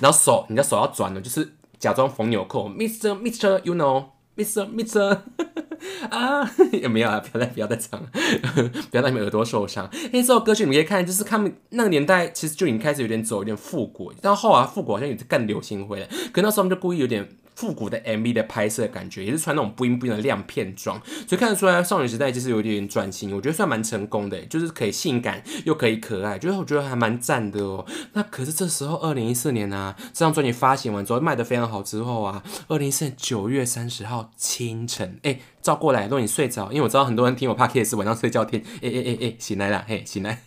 [0.00, 1.54] 然后手，你的手要转的，就是。
[1.80, 3.18] 假装缝纽扣，Mr.
[3.20, 3.60] Mr.
[3.64, 4.04] You know,
[4.36, 4.68] Mr.
[4.68, 5.18] Mr.
[6.10, 7.18] 啊，也 没有啊？
[7.32, 8.08] 不要再不要再唱了，
[8.90, 9.88] 不要让你们耳朵受伤。
[9.92, 16.06] 哎，这首歌曲你们可以看，就是他们那个年代其实就已经开始有点走，有点复古，但后来复古好像也是更流行回来。
[16.32, 17.26] 可那时候他们就故意有点。
[17.60, 27.84] 复古的 MV 的拍摄感觉，也是穿那种不应不应的亮片装，所以看得出来少女时代就是有点转型，我觉得算蛮成功的，就是可以性感又可以可爱，就是我觉得还蛮赞的哦。
[28.14, 40.40] 那可是这时候二零一四年呢，这张专辑发行完之后卖的非常好之后啊，二零一四年九月三十号清晨，哎，照过来，如果你睡着，因为我知道很多人听我 podcast 晚上睡觉听，哎哎哎哎，醒来了，嘿，醒来。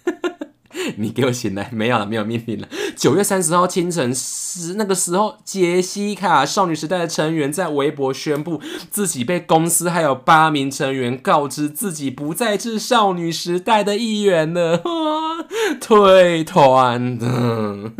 [0.97, 2.67] 你给我醒来，没有了，没有命令了。
[2.95, 14.81] 九月三十号清晨时，那个时候，杰西卡少女时代的成员在微博宣布自己被公司还有八名成员告知自己不再是少女时代的一员了，
[15.81, 17.91] 退团的。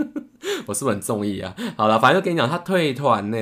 [0.68, 1.56] 我是不是很中意啊？
[1.78, 3.38] 好了，反正就跟你讲，他退团呢。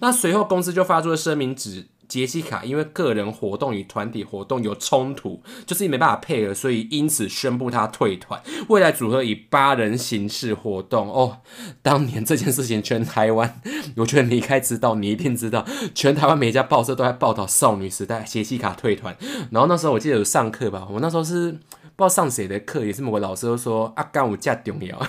[0.00, 1.86] 那随后公司就发出了声明，指。
[2.08, 8.40] 杰西卡因为个人活动与团体活动有冲突，就是没办法配合，所以因此宣布他退团。
[8.68, 11.10] 未来组合以八人形式活动。
[11.10, 11.38] 哦，
[11.82, 13.60] 当年这件事情，全台湾，
[13.96, 15.64] 我觉得你应该知道，你一定知道，
[15.94, 19.16] 全台湾每家报社都在报道少女时代杰西卡退团。
[19.50, 21.60] 然后那时候我记得有上课吧，我那时候是不知
[21.98, 25.00] 道上谁的课，也是某个老师都说啊，干我架重要，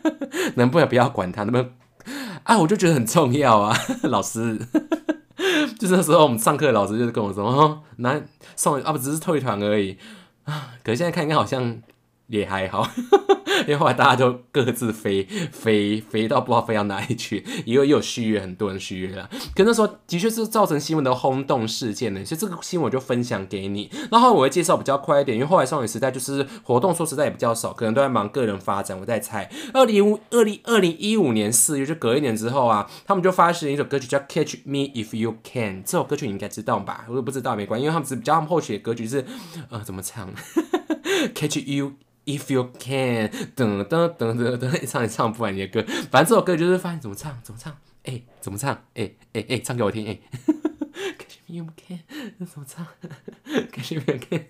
[0.56, 1.44] 能不能不要管他？
[1.44, 1.70] 能不能
[2.42, 2.58] 啊？
[2.58, 4.58] 我就觉得很重要啊， 老师。
[5.78, 8.20] 就是那时候，我们上课老师就是跟我说：“哦，那
[8.56, 9.96] 送啊不只是退团而已
[10.44, 10.70] 啊。
[10.84, 11.80] ”可是现在看，应该好像
[12.28, 12.88] 也还好，
[13.66, 19.28] 因为后来大家都各自飞飞飞到不知道飞到哪里去，因为又有续约，很多人续约了。
[19.54, 23.90] 可那时候的确是造成新闻的轰动事件呢，所以这个新闻我就分享给你。
[24.10, 28.98] 然后我会介绍比较快一点，因为后来少女时代就是活动说实在也比较少，可能都在忙个人发展。
[28.98, 37.06] 我在猜，二零五二零二零一五年四月就隔一年之后啊，他们就发行一首歌曲叫《Catch Me If You Can》，这首歌曲你应该知道吧？
[37.08, 39.24] 我也不知道没关系，因为他们只比较他们后期的歌曲是
[39.70, 40.32] 呃怎么唱？
[41.34, 41.92] Catch you
[42.24, 45.84] if you can，噔噔噔噔噔，唱也唱不完你的歌。
[46.10, 50.18] 反正这首歌就是发现怎么唱怎么唱，哎，怎么唱，哎哎哎，唱给我听，哎。
[51.18, 52.00] Catch me if you can，
[52.46, 52.86] 怎么唱
[53.72, 54.46] ？Catch me if you can，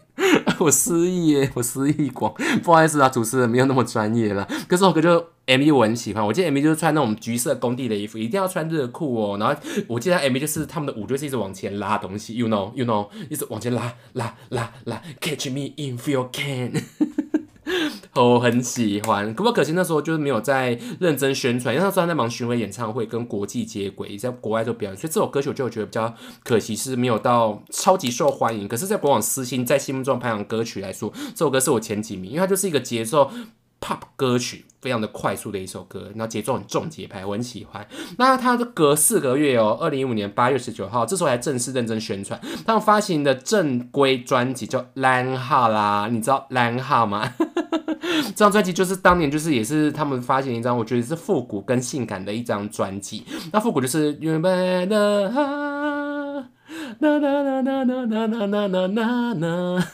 [0.59, 2.33] 我失忆耶，我失忆光，
[2.63, 4.45] 不好意思啊，主持人没有那么专业了。
[4.45, 9.39] 可是这首歌就 MV 我很喜欢，我记得 MV 就是穿那种橘色工地的衣服，一定要穿热裤哦。
[9.39, 9.59] 然后
[9.89, 16.73] 我记得 MV 就是他们的舞就是一直往前拉东西，you know you know，一直往前拉拉拉拉，Catch me if you can。
[18.15, 28.69] 我很喜欢，可不可惜那时候就是没有在认真宣传，因为那时候在忙巡回演唱会，跟国际接轨，在国外做表演，所以这首歌曲我就觉得比较可惜，是没有到超级受欢迎。
[28.69, 33.31] 可是，在国网私心在心目中排行歌曲来说，这首歌是我前几名，因为它就是一个节奏
[33.81, 37.87] pop 歌曲，非常的快速的一首歌，然后节奏很重节拍，我很喜欢。
[38.17, 47.35] 那它的隔四个月哦，二零一五年八月十九号，这时候才正式认真宣传，他们发行的正规专辑叫《蓝号》啦，你知道《蓝号》吗？
[48.23, 53.25] 这张专辑就是当年就是也是他们发行一张，我觉得是复古跟性感的一张专辑。
[53.53, 56.49] 那复古就是原本的啊，
[57.01, 59.89] 啦啦啦啦啦啦啦啦啦啦，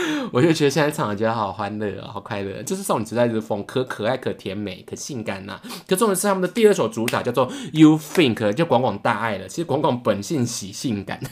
[0.32, 5.60] 我就觉得现在唱的觉得好欢乐，好快乐，就是少女时代的风，可可爱、可甜美、可性感呐。
[5.88, 9.48] 可重点是他们的第二首主打叫做 You Think，就广广大爱了。
[9.48, 11.20] 其实广广本性喜性感。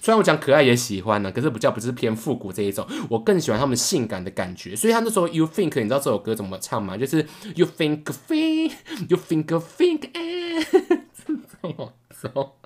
[0.00, 4.74] 虽然我讲可爱也喜欢呢，可是不叫不是偏复古这一种，我更喜欢他们性感的感觉。
[4.74, 6.96] 所以他那时候 You Think，你知道这首歌怎么唱吗？
[6.96, 10.64] 就是 You Think Think，You Think Think，哎，
[11.12, 12.56] 怎么走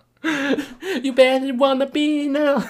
[1.03, 2.63] ？You better wanna be now。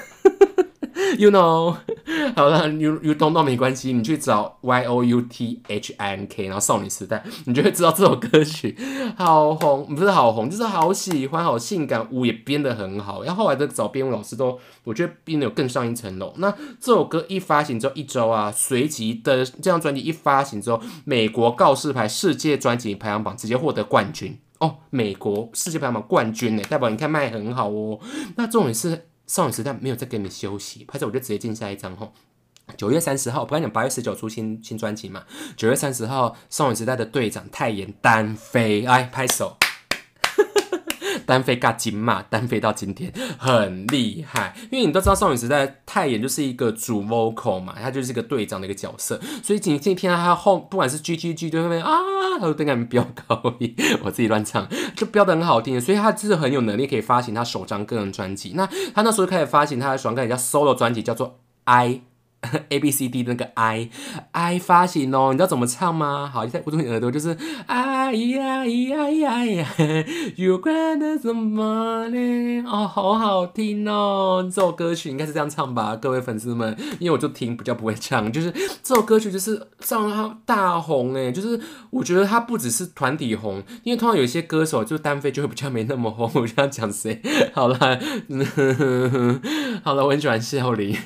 [1.19, 1.77] You know，
[2.35, 8.77] 好了，You You don't know 没关系，你去找 Y O U T H I N K，然后少女时代，你就会知道这首歌曲
[9.17, 13.23] 好红，不是好红，就是好喜欢，好性感，舞也编得很好。
[13.25, 16.33] 然后后来的找编舞老师都，我觉得编的有更上一层楼。
[16.39, 28.01] 那这首歌一发行之后一周啊，随即的这张专辑一发行之后，美国告示牌世界专辑排行榜直接获得冠军哦，美国世界排行榜冠军呢，代表你看卖很好哦。
[28.37, 29.09] 那重点是。
[29.27, 32.13] 少女时代没有再给你们休息，拍手我就直接进下一张吼。
[32.77, 35.25] 九月三十号，不刚讲八月十九出新新专辑嘛？
[35.57, 39.57] 九月三十号，少女时代的队长泰妍单飞，哎拍手。
[41.27, 51.91] 单飞尬金嘛，单飞到今天很厉害，因为你都知道少女时代泰妍就是一个主 vocal 嘛，她就是一个队长的一个角色，所以今天听到他后不管是 G G G 对不对啊，
[52.39, 58.53] 她都在那边飙高音，我自己乱唱就飙的很好听，所以她就是很有能力可以发行她首张个人专辑。
[58.55, 62.03] 那她那时候开始发行她的首张歌叫 solo 专辑，叫做 I。
[62.71, 63.89] A B C D 那个 I
[64.33, 66.31] I 发行哦，你知道怎么唱吗？
[66.33, 69.69] 好，在捂住你耳朵，就是哎呀呀呀呀
[70.37, 81.59] ，You got some money 哦，好好听哦，这首歌曲应该是这样唱吧，各位粉丝们，因为我就听比较不会唱，就是这首歌曲就是让他大红哎，就是
[81.91, 87.23] 我觉得他不只是团体红，因为通常有些歌手就单飞就会比较没那么红，我这样讲谁？
[87.55, 87.79] 好了，
[89.83, 90.97] 好了，我很喜欢笑林。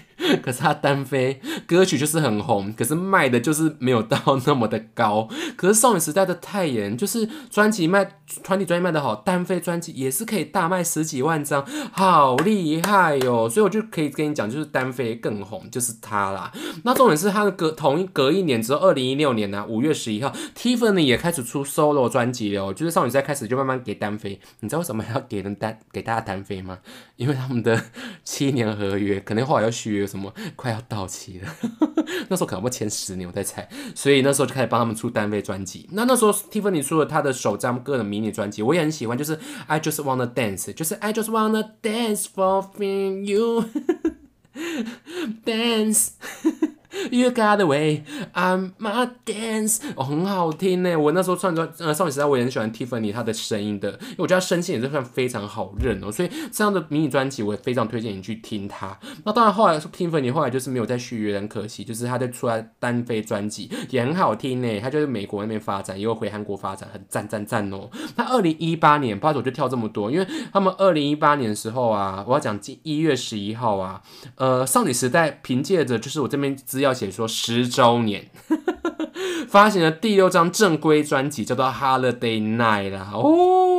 [0.42, 1.29] 可是他单飞
[1.66, 5.28] 歌曲就是很红，可是卖的就是没有到那么的高。
[5.56, 8.04] 可是少女时代的泰妍就是专辑卖
[8.42, 13.48] 团体专辑卖的好，单飞专辑也是可以大卖十几万张，好厉害哟！
[13.48, 16.52] 所以我就可以跟你讲，就是单飞更红就是他啦。
[16.84, 24.40] 那重点是他的隔同一隔一年之后，二零一六年呢五月十一号，Tiffany 也开始出 solo 专辑了，就是少女时代开始就慢慢给单飞。
[24.60, 26.78] 你知道为什么要给人单 给大家单飞吗？
[27.16, 27.80] 因为他们的
[28.24, 30.32] 七年合约可能后来要续约什么。
[30.56, 31.19] 快要到期
[32.28, 35.88] 那时候可能会前十年，我在猜，所以那时候就开始帮他们出单位专辑。
[35.92, 42.64] 那那时候 Tiffany 出了他的首张个人迷你专辑，我也很喜欢，就是 I Just Wanna Dance，就是 I Just Wanna Dance for
[43.24, 43.64] you
[45.44, 46.10] dance。
[47.10, 48.02] You got the way,
[48.34, 50.96] I'm my dance，哦，很好听呢。
[50.96, 56.10] 我那时候唱专呃少女时代，我也很喜欢 Tiffany 她的声音的，因为我觉得她声线也是算非常好认哦。
[56.10, 58.98] 所以这样的迷你专辑，我也非常推荐你去听她。
[59.24, 61.84] 那当然后来 Tiffany 后来就是没有再续约，很可惜。
[61.84, 64.80] 就是她在出来单飞专辑也很好听呢。
[64.80, 67.88] 她就是美国那边发展，也有回韩国发展，很赞赞赞哦。
[68.16, 74.02] 那二零一八年，不知道我就跳这么多，因为他们二零一八年的时候啊，我要讲今一月十一号啊，
[74.34, 76.56] 呃，少女时代凭借着就是我这边。
[76.80, 78.28] 要写说十周年，
[79.48, 83.10] 发行了第六张正规专辑，叫做《Holiday Night》啦。
[83.14, 83.78] 哦，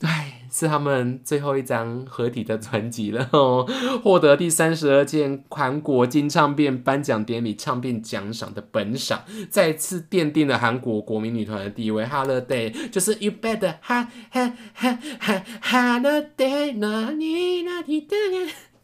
[0.02, 3.66] 哎，是他们最后一张合体的专辑了哦，
[4.02, 12.04] 获得第三十二届韩国金唱片颁奖典礼唱片奖赏的本赏，再次奠定了韩国国民女团的地位。
[12.04, 18.16] Holiday 就是 You better ha ha ha ha holiday，那你那你的。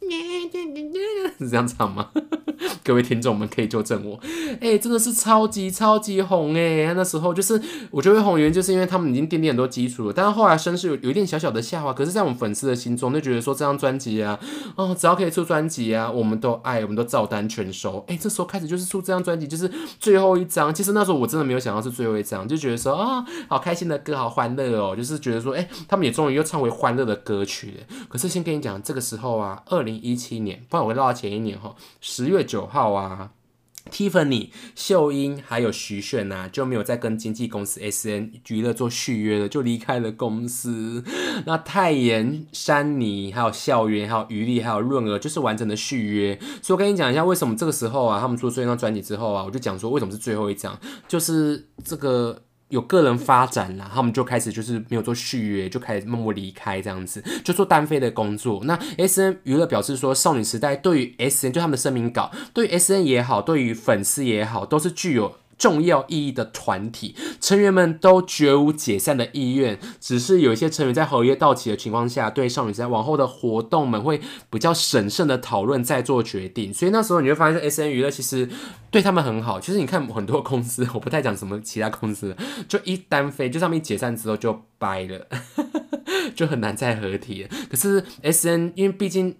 [1.38, 2.10] 是这样唱吗？
[2.82, 4.18] 各位听众们可以纠正我。
[4.60, 6.92] 哎，真的是超级超级红哎！
[6.94, 11.92] 那时候就是我觉得红原因就是因为他们已经奠定很多基础了，但是后来声势有有一点小小的下滑。
[11.92, 14.38] 可是，在我们粉丝的心中，就觉得说这张专辑啊，
[14.76, 18.04] 哦，只要可以出专辑啊，我们都爱，我们都照单全收。
[18.08, 20.74] 哎，这时候开始就是出这张专辑，就是最后一张。
[20.74, 27.74] 其实那时候我真的没有想到是最后一张，就觉得说啊，好开心的歌，好欢乐哦，就是觉得说，哎，他们也终于又唱回欢乐的歌曲。
[28.08, 29.89] 可是先跟你讲，这个时候啊，二零。
[29.90, 31.74] 零一七年，不然我会绕到前一年哈。
[32.00, 33.32] 十月九号啊
[33.90, 41.02] ，Tiffany、秀英还有徐炫呐，就没有再跟经纪公司 S N 娱乐做续约了，就离开了公司。
[41.46, 46.38] 那泰妍、山妮、还有校园、还有余力、还有润儿，就是完整的续约。
[46.62, 50.78] 所以我跟你讲一下，为什么这个时候啊，他们出最后一张专辑之后啊，我就讲说为什么是最后一张，
[51.08, 52.42] 就是这个。
[52.70, 58.62] 有个人发展了，他们就开始就是没有做续约，就开始默默离开这样子，就做单飞的工作。
[58.64, 65.36] 那 S N 娱乐表示说，少女时代对于 S N 就他们的声明稿，对于 S N 也好，对于粉丝也好，都是具有。
[65.60, 76.72] 重要意义的团体成员们都绝无解散的意愿，只是有一些成员在合约到期的情况下，对少女时代往后的活动们会比较审慎的讨论再做决定。
[76.72, 78.48] 所以那时候你会发现，S N 娱乐其实
[78.90, 79.60] 对他们很好。
[79.60, 82.34] 其实你看很多公司，我不太讲什么其他公司，
[82.66, 85.28] 就一单飞，就上面解散之后就掰了，
[86.34, 87.46] 就很难再合体。
[87.70, 89.36] 可是 S N 因为毕竟。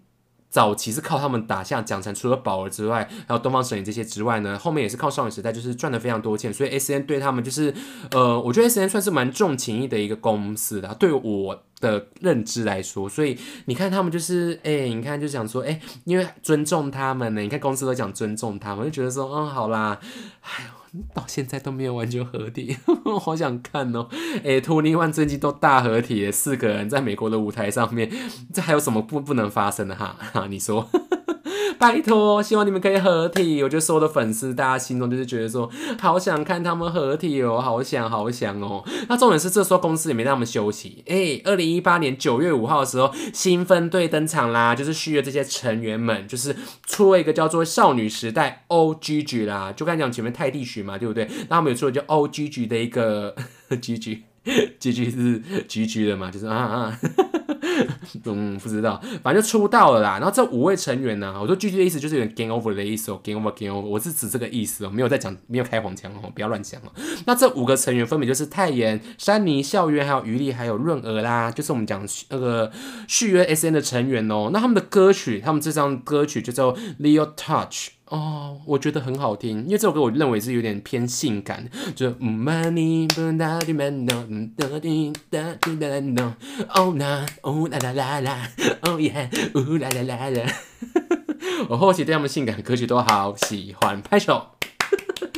[0.51, 7.73] 早期是靠他们打下奖城，除了宝儿之外，还有东方神起这些之外呢，后面也是靠少女时代，就是赚了非常多钱，所以 S N 对他们就是，
[8.11, 20.01] 呃，我觉得 S N 算是蛮重情义的一个公司的，对我的认知来说，所以你看他们就是，哎，你看就想说，哎，因为尊重他们呢，你看公司都讲尊重他们，就觉得说，嗯，好啦，
[20.43, 20.80] 哎呦。
[21.15, 24.09] 到现在都没有完全合体， 我好想看哦！
[24.45, 28.11] 哎，Twenty One 最近都大合体，四个人在美国的舞台上面，
[28.53, 30.17] 这还有什么不不能发生的哈？
[30.33, 30.89] 哈，你说？
[31.81, 33.63] 拜托，希望你们可以合体。
[33.63, 35.67] 我觉得所有的粉丝，大家心中就是觉得说，
[35.99, 38.85] 好想看他们合体哦，好想好想哦。
[39.09, 41.03] 那重点是，这时候公司也没让他们休息。
[41.09, 46.55] 哎，二零一八年九月五号的时候，新分队登场啦，就是续约这些成员们，就是
[46.87, 51.27] 出了一个叫做少女时代 O G G 啦，就刚才讲前面泰地曲嘛，对不对？
[51.49, 53.35] 那他们有出了叫 O G G 的一个
[53.81, 54.25] G.G.
[54.45, 55.39] G，G 是
[55.69, 56.99] G G 的嘛，就是啊啊。
[58.25, 60.19] 嗯，不知道，反正就出道了啦。
[60.19, 66.93] 然后这五位成员呢，我说 G G 的意思就是有点 game over 的意思哦，game over game over，我是指这个意思哦，没有在讲，没有开黄腔哦，不要乱讲哦。
[67.27, 72.71] 那这五个成员分别就是泰妍、山妮、校园、还有余力、还有润儿啦，就是我们讲那个
[73.09, 74.51] 续约 S N 的成员哦。
[74.53, 78.00] 那他们的歌曲，他们这张歌曲就叫 Leo Touch。
[78.11, 86.35] 哦，我觉得很好听，因为这首歌我认为是有点偏性感，就 money money money money money
[86.75, 88.37] oh no oh la la la la
[88.83, 90.53] oh yeah oh la la la la，
[91.69, 94.60] 我后期对他们性感歌曲都好喜欢，拍手。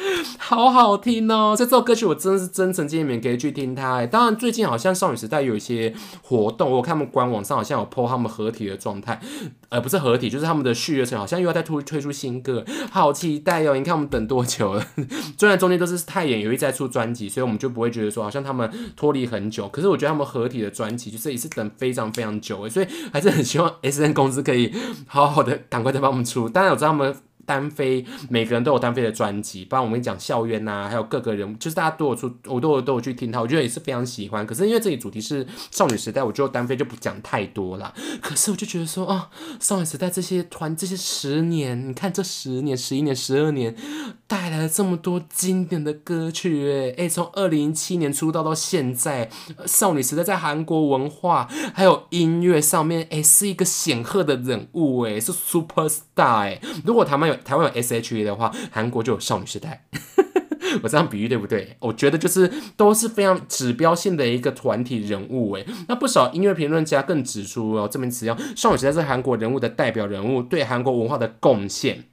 [0.39, 1.55] 好好听哦！
[1.57, 4.05] 这首歌曲我真的是真诚建议你们可以去听它。
[4.07, 9.21] 当然，最近好像少女时代有一些活动，我看他们官网上好像有 po 他们合体的状态，
[9.69, 13.77] 呃，不是合体，就是他们的续约成好像又要再推推出新歌，好期待哦！
[13.77, 14.87] 你看我们等多久了？
[15.39, 19.69] 虽然中间都是太演有一在出专辑，所以我们就不会觉得说好像他们脱离很久。
[19.69, 24.73] 可是我觉得他们合体的专辑就是也是等非常非常久诶，所以还是很希望 S N 公司可以
[25.07, 26.49] 好好的赶快再帮我们出。
[26.49, 27.15] 当然我知道他们。
[27.45, 34.47] 单飞，每个人都有单飞的专辑，不然我们讲校园呐，还有各个人，就是大家都有出，我都有都有去听他，我觉得也是非常喜欢。
[34.47, 37.93] 可是因为这里主题是少女时代，我觉得单飞就不讲太多了。
[38.21, 39.29] 可是我就觉得说啊，
[39.61, 43.75] 少女时代这些团，这些十年，你看这十年、十一年、十二年，
[44.27, 49.29] 带来了这么多经典的歌曲，诶诶，从二零一七年出道到现在，
[49.67, 57.32] 少女时代在韩国文化还有音乐上面，诶，是一个显赫的人物，诶，是 super star，诶，如果他们有。
[57.37, 59.85] 台湾有 S.H.E 的话，韩国就有少女时代。
[60.83, 61.77] 我这样比喻对不对？
[61.81, 65.67] 我觉得就是都是非常指标性的一个团体人物诶。
[65.87, 72.05] 那不少音乐评论家更指出哦，这名词要少女时代是韩国人物的代表人物，对韩国文化的贡献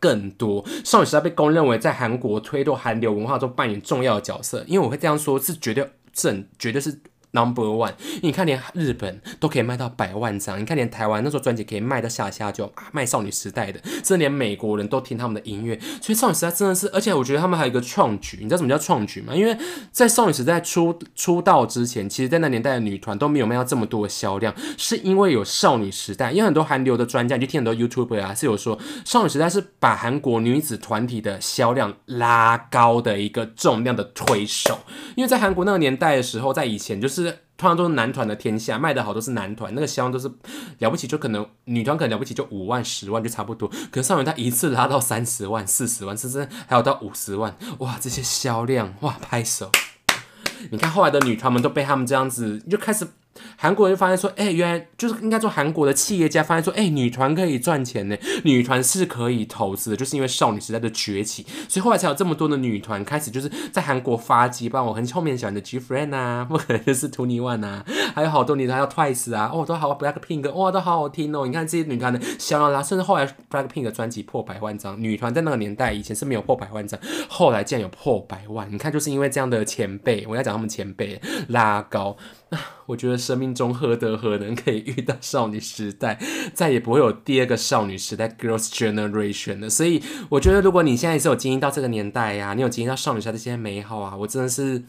[0.00, 0.64] 更多。
[0.84, 4.64] 少女时代被公认为在韩国推动韩流文化中扮演重要的角色。
[4.66, 7.00] 因为我会这样说，是绝对正，绝对是。
[7.32, 7.92] Number one。
[8.22, 15.78] 你看，连日本都可以卖到百万张，你看，连台湾那时候专辑可以卖到下下就啊卖少女时代的，甚至连美国人都听他们的音乐。
[16.00, 19.34] 所以少女时代真的是，而且我觉得他们还有一个创举，你知道什么叫创举吗？
[19.34, 19.56] 因为
[19.90, 26.32] 在少女时代出出道之前，其实在那年代的女团都没有卖到这么多的销量，是因为有少女时代。
[26.32, 34.78] 因为很多韩流的专家，你就听很多 YouTuber 啊，是有说少女时代是把韩国女子团体的销量拉高的一个重量的推手。
[35.16, 37.21] 因为在韩国那个年代的时候，在以前就是
[37.56, 40.30] 通常都是男团的天下，卖的好都是男团，那个销量都是
[40.78, 43.68] 了不起，就可能女团可能了不起就五万、十万就差不多。
[43.90, 49.70] 可是少女她一次拉到三十万、四十万，甚至还有到五十万，哇，这些销量哇，拍手！
[50.70, 53.06] 你看后来的女团们都被他们这样子就开始。
[53.56, 64.68] 韩国人就发现说，哎，原来就是应该说韩国的企业家发现说，哎，女团可以赚钱呢，女团是可以投资的，就是因为少女时代的崛起，所以后来才有这么多的女团开始就是在韩国发迹。
[64.68, 71.46] 包括我很后面喜欢的 G Friend 啊，不可能是 Twenty One 啊，还有好多女团，还有 Twice 啊，哦，都好 Black Pink，哇，都好好听哦。
[71.46, 78.70] 你看这些女团的销量啦，甚至后来 Black Pink 的专辑破百万张，女团在那个年代以前是没有破百万张，后来竟然有破百万。
[78.72, 82.16] 你看，就是因为这样的前辈，我要讲他们前辈拉高。
[82.86, 86.18] 我觉得生命中何德何能可以遇到少女时代，
[86.54, 89.70] 再也不会有第二个少女时代 （Girls Generation） 了。
[89.70, 94.82] 所以，我觉得如果你现在是有经历到这个年代呀，你有经历到少女时代这些美好啊，我真的是，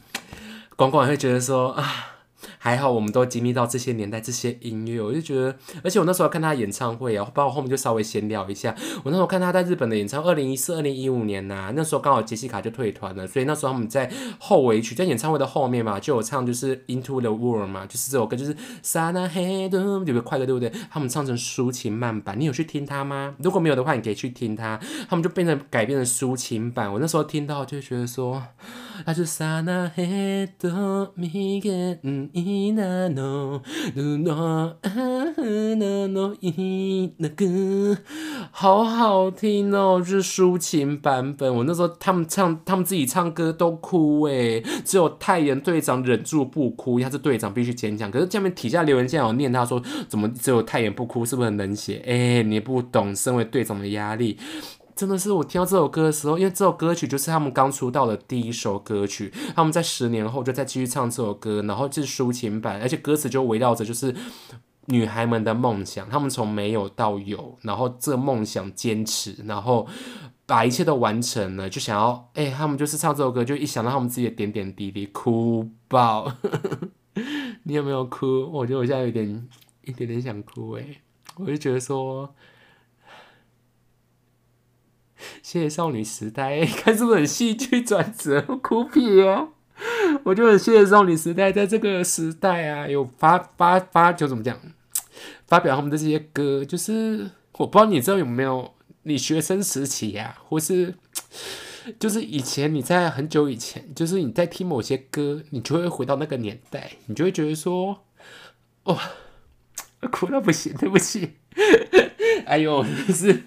[0.75, 2.12] 广广会觉得说啊。
[2.65, 5.53] 还好，我们都经历到这些年代这些音乐，我就觉得，
[5.83, 8.73] 而且我那时候看他演唱会啊，包括后面就稍微闲聊一下。
[9.03, 14.09] 我那时候看他在日本的演唱，二零一四、二零一五年呐，那时候刚好杰西卡就退团了，所以那时候他们在
[14.39, 20.71] 后尾曲，在演唱会的后面嘛，就有唱就是 Into the World 嘛，就是这首歌，就是 Sana h e d 有个快乐，对不对？
[20.89, 23.35] 他们唱成抒情慢版，你有去听他吗？
[23.39, 26.93] 如果没有的话，你可以去听他，他们就变成改编成抒情版。
[26.93, 28.41] 我那时候听到就觉得说，
[29.05, 30.49] 那是 Sana Head
[31.15, 31.99] me get
[32.31, 33.61] 伊那诺
[33.95, 34.93] 鲁诺啊
[35.75, 37.97] 那诺伊那个
[38.51, 41.53] 好好听哦，就是抒情版本。
[41.53, 48.09] 我那时候他们唱，他们自己唱歌都哭诶，只有太原队长忍住不哭，他是队长必须坚强。
[48.11, 51.25] 可是下面底下留言竟然有念他说，怎么只有太原不哭？
[51.25, 52.03] 是不是很冷血？
[52.05, 54.37] 哎，你不懂身为队长的压力。
[54.95, 64.15] 真的是我听到这首歌的时候，因为这首歌曲就是他们刚出道的第一首歌曲，他们在十年后就再继续唱这首歌，然后就是抒情版，而且歌词就围绕着就是
[64.85, 69.87] 女孩们的梦想，他们从没有到有，然后这梦想坚持，然后
[70.45, 76.31] 把一切都完成了，就想要哎，他们就是唱这首歌，就一想到他们自己的点点滴滴，哭爆。
[77.63, 78.49] 你有没有哭？
[78.51, 79.47] 我觉得我现在有点
[79.83, 80.85] 一点点想哭哎，
[81.37, 82.33] 我就觉得说。
[85.41, 89.49] 谢谢少女时代， 看是不是很戏剧转折， 哭屁哦！
[90.23, 94.57] 我就很谢谢少女时代，在这个时代啊，有发发发就怎么讲，
[95.47, 100.95] 发表他们的这些歌，就是我不知道你知道有没有，你学生时期呀，或是
[101.99, 108.05] 就是以前你在很久以前，就是你在听某些歌，你就会回到那个年代，你就会觉得说，
[108.83, 108.97] 哇，
[110.11, 111.33] 哭到不行，对不起，
[112.45, 113.43] 哎呦，是。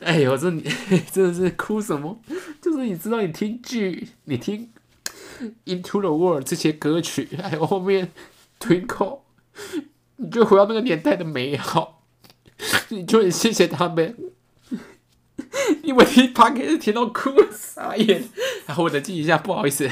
[0.04, 0.62] 哎呦，这你
[1.12, 2.20] 真的是哭什么？
[2.60, 4.70] 就是你知道，你听剧，你听
[5.66, 8.10] 《Into the World》这些歌曲，还有后面
[8.66, 8.86] 《Twinkle》，
[10.16, 12.06] 你就回到那个年代的美好，
[12.88, 14.16] 你就很谢谢他们。
[15.82, 18.22] 因为听 p 给 d 听到哭傻眼，
[18.66, 19.90] 然后我冷静一下，不好意思，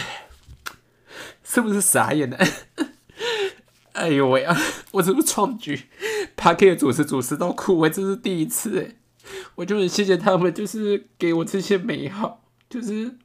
[1.44, 2.38] 是不是傻眼的？
[3.92, 4.56] 哎呦喂啊！
[4.92, 5.88] 我这个创举
[6.36, 8.94] p 给 d 主持主持到哭，我这是第一次哎。
[9.57, 13.16] 我就很谢谢他们，就是给我这些美好，就是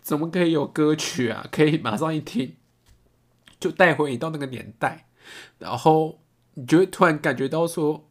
[0.00, 2.56] 怎么可以有歌曲啊，可以马上一听
[3.58, 5.06] 就带回你到那个年代，
[5.58, 6.20] 然后
[6.54, 8.08] 你就会突然感觉到说。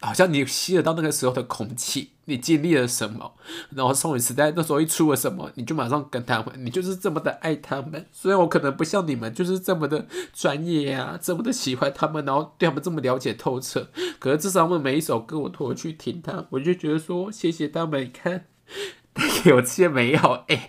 [0.00, 3.34] 好像你吸得到那个时候的空气，你经历了什么，
[3.74, 8.06] 然后少女时代那时候一出了什么，你就马上跟他们，你就是这么的爱他们。
[8.12, 18.46] 虽然我可能不像你们，就是这么的专业啊，这么的喜欢他们，然后对他们这么了解透彻，可是至少他们每一首歌我都会去听他，我就觉得说谢谢他们，看
[19.12, 20.66] 带给我这些美好，哎，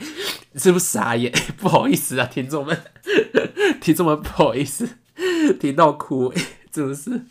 [0.56, 1.34] 是不是傻眼？
[1.58, 2.78] 不好意思啊，听众们，
[3.82, 4.88] 听众们不好意思，
[5.60, 6.34] 听到哭，
[6.72, 7.26] 真的是。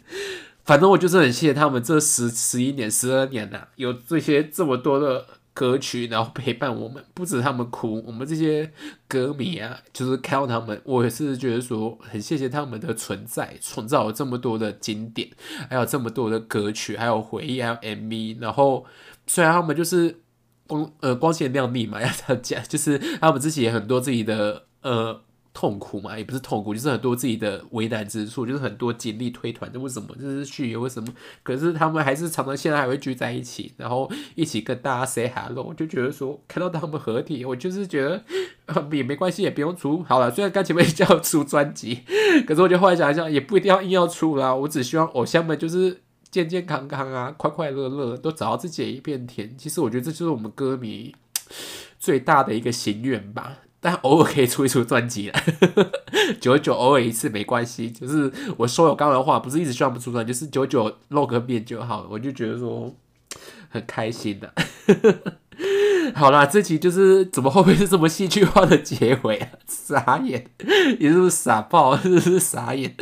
[0.65, 8.73] 反正我就是很谢谢他们这十十一年、十二年呐，有这些这么多的歌曲，然后陪伴我们，不止他们哭，我们这些
[9.07, 15.29] 歌迷啊，就是看到他们，我也是觉得说很谢谢他们的存在，创造了这么多的经典，
[15.69, 18.41] 还有这么多的歌曲，还有回忆，还有 MV。
[18.41, 18.85] 然后
[19.27, 20.21] 虽然他们就是
[20.67, 25.21] 光呃光鲜亮丽嘛，要讲就是他们自己也很多自己的呃
[25.55, 31.09] 痛苦嘛，也不是痛苦，就是很多自己的为难之处，就是很多精力推团，为什么就是去为什么？
[31.45, 38.25] 可是他们还是常常现在还会聚在一起，然后一起跟大家 say hello，就觉得说看到他们合体，我就是觉得
[38.91, 40.29] 也没关系，也不用出好了。
[40.29, 42.01] 虽然刚前面叫出专辑，
[42.47, 44.53] 可是我就后来想一想，也不一定要硬要出啦。
[44.53, 46.01] 我只希望偶像们就是
[46.33, 49.57] 健健康康啊，快快乐乐，都找到自己的一片天。
[49.57, 51.15] 其实我觉得这就是我们歌迷
[52.01, 53.59] 最大的一个心愿吧。
[53.85, 55.39] 但偶尔可以出一出专辑了，
[56.41, 57.91] 久久偶尔一次没关系。
[57.91, 62.09] 就是我说有刚刚的话，不是一直希望不出专辑，就是九九露个面就好了。
[62.11, 62.91] 我就觉得说
[63.69, 64.51] 很开心的。
[66.15, 69.49] 好啦，这期就是怎么会不会是这么戏剧化的结尾啊？
[69.67, 70.47] 傻眼，
[71.01, 72.95] 也是傻爆，是是傻眼。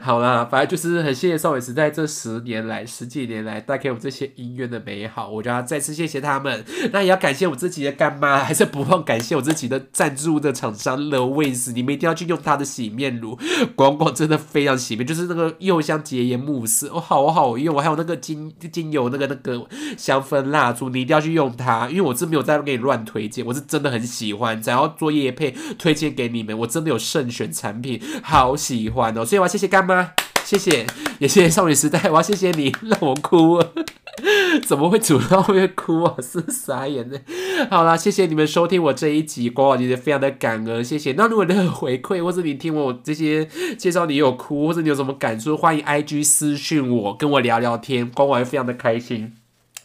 [0.00, 6.64] 好啦，反正就是很谢谢少女时代这十年来、十几年来带给我这些音乐的美好，我就要再次谢谢他们。
[6.92, 13.38] 那也要感谢我自己的干妈，还是不忘感谢我自己的赞助的厂商 The Ways，你们一定要去用它的洗面乳，
[13.74, 22.48] 广广真的非常洗面，就是那个柚香洁颜慕斯，哦，好好用，还有那个精精油那个那个香氛蜡烛，你一定要去用它，因为我是没有。
[22.48, 29.22] 在给你乱推荐，我是真的很喜欢，只要做夜配推荐给你们，我真的有慎选产品，好喜欢哦！
[29.22, 30.12] 所以我要谢谢干妈，
[30.44, 30.86] 谢谢，
[31.18, 33.62] 也谢谢少女时代，我要谢谢你让我哭，
[34.66, 36.14] 怎么会主动会哭啊？
[36.22, 37.20] 是傻眼的。
[37.68, 41.12] 好啦，谢谢你们收听我这一集，光我觉得非常的感恩，谢谢。
[41.12, 43.46] 那如果你有回馈，或者你听我这些
[43.76, 49.34] 介绍，你有哭，或者你有什么感触，欢迎 IG 私讯我，跟我聊聊天，光我会非常的开心。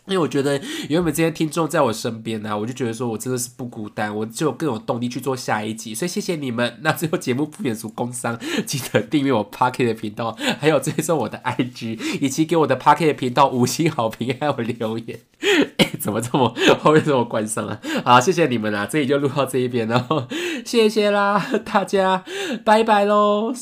[0.07, 5.95] 因为我觉得原本这些听众在我身边呢，我就觉得说我真的是不孤单，我就更有动力去做下一集。
[5.95, 6.79] 所以谢谢你们。
[6.81, 15.19] 那最后节目不免俗工商，记得订阅我 Pocket 的频道，还有追踪我的 IG，以及给我的 Pocket 频道五星好评，还有留言。
[15.99, 17.79] 怎么这么后面这么关上了？
[18.03, 20.27] 好，谢谢你们啦，这里就录到这一边喽，
[20.65, 22.25] 谢谢啦，大家
[22.65, 23.53] 拜拜喽。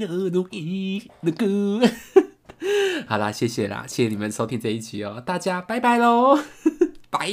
[0.00, 1.80] 的歌，
[3.06, 6.38] 好啦，谢谢啦，谢谢你们收听这一集哦，大家拜拜喽，
[7.10, 7.28] 拜。